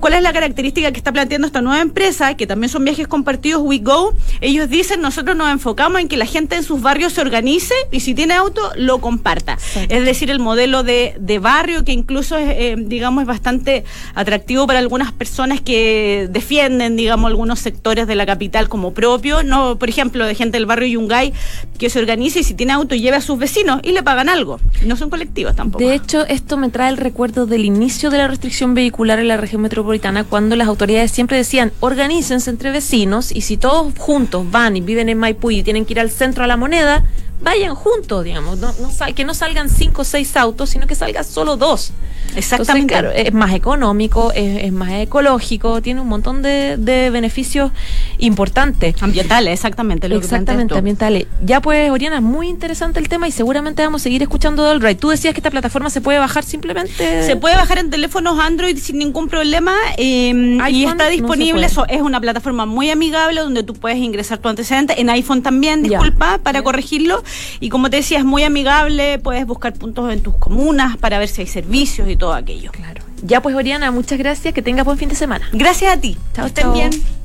¿Cuál 0.00 0.14
es 0.14 0.22
la 0.22 0.32
característica 0.32 0.92
que 0.92 0.96
está 0.96 1.12
planteando 1.12 1.46
esta 1.46 1.60
nueva 1.60 1.82
empresa, 1.82 2.34
que 2.38 2.46
también 2.46 2.70
son 2.70 2.84
viajes 2.84 3.06
compartidos 3.06 3.60
WeGo? 3.62 4.14
Ellos 4.40 4.70
dicen, 4.70 5.02
nosotros 5.02 5.36
nos 5.36 5.50
enfocamos 5.50 6.00
en 6.00 6.08
que 6.08 6.16
la 6.16 6.24
gente 6.24 6.56
en 6.56 6.62
sus 6.62 6.80
barrios 6.80 7.12
se 7.12 7.20
organice 7.20 7.74
y 7.92 8.00
si 8.00 8.14
tiene 8.14 8.32
auto, 8.32 8.62
lo 8.76 9.00
comparta. 9.00 9.58
Es 9.90 10.04
decir, 10.06 10.30
el 10.30 10.38
modelo 10.38 10.84
de, 10.84 11.14
de 11.20 11.38
barrio 11.38 11.84
que 11.84 11.92
incluso, 11.92 12.38
es, 12.38 12.48
eh, 12.48 12.76
digamos, 12.78 13.22
es 13.22 13.28
bastante 13.28 13.84
atractivo 14.14 14.66
para 14.66 14.78
algunas 14.78 15.12
personas 15.12 15.60
que 15.60 16.28
defienden, 16.30 16.96
digamos, 16.96 17.28
algunos 17.28 17.60
sectores 17.60 18.06
de 18.06 18.14
la 18.14 18.24
capital 18.24 18.70
como 18.70 18.94
propio. 18.94 19.42
No, 19.42 19.78
por 19.78 19.90
ejemplo, 19.90 20.24
de 20.24 20.34
gente 20.34 20.56
del 20.56 20.64
barrio 20.64 20.88
Yungay 20.88 21.34
que 21.78 21.90
se 21.90 21.98
organice 21.98 22.40
y 22.40 22.44
si 22.44 22.54
tiene 22.54 22.72
auto 22.72 22.94
lleve 22.94 23.18
a 23.18 23.20
sus 23.20 23.38
vecinos 23.38 23.80
y 23.82 23.92
le 23.92 24.02
pagan 24.02 24.30
algo. 24.30 24.60
No 24.86 24.96
son 24.96 25.10
colectivos 25.10 25.54
tampoco. 25.54 25.84
De 25.84 25.94
hecho, 25.94 26.24
esto 26.26 26.56
me 26.56 26.70
trae 26.70 26.88
el 26.88 26.96
recuerdo 26.96 27.44
del 27.44 27.66
inicio 27.66 28.08
de 28.08 28.16
la 28.16 28.28
restricción 28.28 28.72
vehicular 28.72 29.18
en 29.18 29.28
la 29.28 29.36
región 29.36 29.57
metropolitana 29.58 30.24
cuando 30.24 30.56
las 30.56 30.68
autoridades 30.68 31.10
siempre 31.10 31.36
decían, 31.36 31.72
organícense 31.80 32.50
entre 32.50 32.70
vecinos 32.70 33.32
y 33.32 33.42
si 33.42 33.56
todos 33.56 33.92
juntos 33.98 34.50
van 34.50 34.76
y 34.76 34.80
viven 34.80 35.08
en 35.08 35.18
Maipú 35.18 35.50
y 35.50 35.62
tienen 35.62 35.84
que 35.84 35.92
ir 35.94 36.00
al 36.00 36.10
centro 36.10 36.44
a 36.44 36.46
la 36.46 36.56
moneda, 36.56 37.04
vayan 37.40 37.74
juntos, 37.74 38.24
digamos, 38.24 38.58
no, 38.58 38.74
que 39.14 39.24
no 39.24 39.34
salgan 39.34 39.68
cinco 39.68 40.02
o 40.02 40.04
seis 40.04 40.36
autos, 40.36 40.70
sino 40.70 40.86
que 40.86 40.94
salgan 40.94 41.24
solo 41.24 41.56
dos. 41.56 41.92
Exactamente. 42.36 42.92
claro, 42.92 43.10
es 43.10 43.32
más 43.32 43.54
económico, 43.54 44.32
es, 44.34 44.72
más 44.72 44.90
ecológico, 44.92 45.80
tiene 45.80 46.00
un 46.00 46.08
montón 46.08 46.42
de, 46.42 46.76
beneficios 47.10 47.72
importantes. 48.18 49.02
Ambientales, 49.02 49.54
exactamente. 49.54 50.08
Lo 50.08 50.16
exactamente, 50.16 50.76
ambientales. 50.76 51.26
Ya 51.42 51.60
pues, 51.60 51.90
Oriana, 51.90 52.20
muy 52.20 52.48
interesante 52.48 53.00
el 53.00 53.08
tema 53.08 53.28
y 53.28 53.32
seguramente 53.32 53.82
vamos 53.82 54.02
a 54.02 54.04
seguir 54.04 54.22
escuchando 54.22 54.64
del 54.64 54.80
Ride. 54.80 54.96
Tú 54.96 55.08
decías 55.08 55.32
que 55.34 55.40
esta 55.40 55.50
plataforma 55.50 55.90
se 55.90 56.00
puede 56.00 56.18
bajar 56.18 56.44
simplemente. 56.44 57.24
Se 57.24 57.36
puede 57.36 57.56
bajar 57.56 57.78
en 57.78 57.90
teléfonos 57.90 58.38
Android 58.38 58.76
sin 58.78 58.98
ningún 58.98 59.28
problema 59.28 59.74
em, 59.96 60.60
y 60.68 60.84
está 60.84 61.08
disponible. 61.08 61.66
Eso 61.66 61.86
es 61.88 62.02
una 62.02 62.20
plataforma 62.20 62.66
muy 62.66 62.90
amigable 62.90 63.40
donde 63.40 63.62
tú 63.62 63.74
puedes 63.74 63.98
ingresar 63.98 64.38
tu 64.38 64.48
antecedente. 64.48 65.00
En 65.00 65.10
iPhone 65.10 65.42
también, 65.42 65.82
disculpa, 65.82 66.38
para 66.38 66.62
corregirlo. 66.62 67.22
Y 67.60 67.68
como 67.68 67.90
te 67.90 67.96
decía, 67.96 68.18
es 68.18 68.24
muy 68.24 68.42
amigable, 68.44 69.18
puedes 69.18 69.46
buscar 69.46 69.74
puntos 69.74 70.12
en 70.12 70.22
tus 70.22 70.36
comunas 70.36 70.96
para 70.96 71.18
ver 71.18 71.28
si 71.28 71.42
hay 71.42 71.46
servicios 71.46 72.08
y 72.08 72.16
todo 72.16 72.34
aquello. 72.34 72.70
Claro. 72.72 73.02
Ya 73.22 73.42
pues, 73.42 73.54
Oriana, 73.54 73.90
muchas 73.90 74.18
gracias, 74.18 74.54
que 74.54 74.62
tengas 74.62 74.84
buen 74.84 74.98
fin 74.98 75.08
de 75.08 75.14
semana. 75.14 75.48
Gracias 75.52 75.96
a 75.96 76.00
ti. 76.00 76.16
Chao, 76.34 76.46
estén 76.46 76.72
bien. 76.72 77.17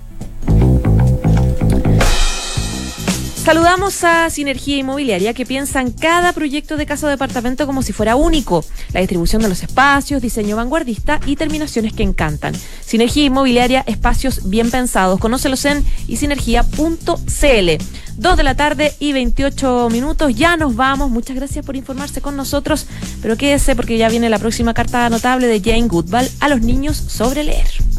Saludamos 3.43 4.05
a 4.05 4.29
Sinergia 4.29 4.77
Inmobiliaria 4.77 5.33
que 5.33 5.45
piensa 5.45 5.81
en 5.81 5.91
cada 5.91 6.31
proyecto 6.31 6.77
de 6.77 6.85
casa 6.85 7.07
o 7.07 7.09
departamento 7.09 7.65
como 7.65 7.81
si 7.81 7.91
fuera 7.91 8.15
único. 8.15 8.63
La 8.93 9.01
distribución 9.01 9.41
de 9.41 9.49
los 9.49 9.63
espacios, 9.63 10.21
diseño 10.21 10.55
vanguardista 10.55 11.19
y 11.25 11.35
terminaciones 11.35 11.91
que 11.91 12.03
encantan. 12.03 12.55
Sinergia 12.85 13.25
Inmobiliaria, 13.25 13.83
espacios 13.85 14.49
bien 14.49 14.71
pensados. 14.71 15.19
Conócelos 15.19 15.65
en 15.65 15.83
isinergia.cl. 16.07 17.83
Dos 18.15 18.37
de 18.37 18.43
la 18.43 18.55
tarde 18.55 18.93
y 18.99 19.11
28 19.11 19.89
minutos. 19.91 20.33
Ya 20.33 20.55
nos 20.55 20.77
vamos. 20.77 21.11
Muchas 21.11 21.35
gracias 21.35 21.65
por 21.65 21.75
informarse 21.75 22.21
con 22.21 22.37
nosotros. 22.37 22.87
Pero 23.21 23.35
quédese 23.35 23.75
porque 23.75 23.97
ya 23.97 24.07
viene 24.07 24.29
la 24.29 24.39
próxima 24.39 24.73
carta 24.73 25.09
notable 25.09 25.47
de 25.47 25.59
Jane 25.59 25.89
Goodall 25.89 26.29
a 26.39 26.47
los 26.47 26.61
niños 26.61 26.95
sobre 26.95 27.43
leer. 27.43 27.92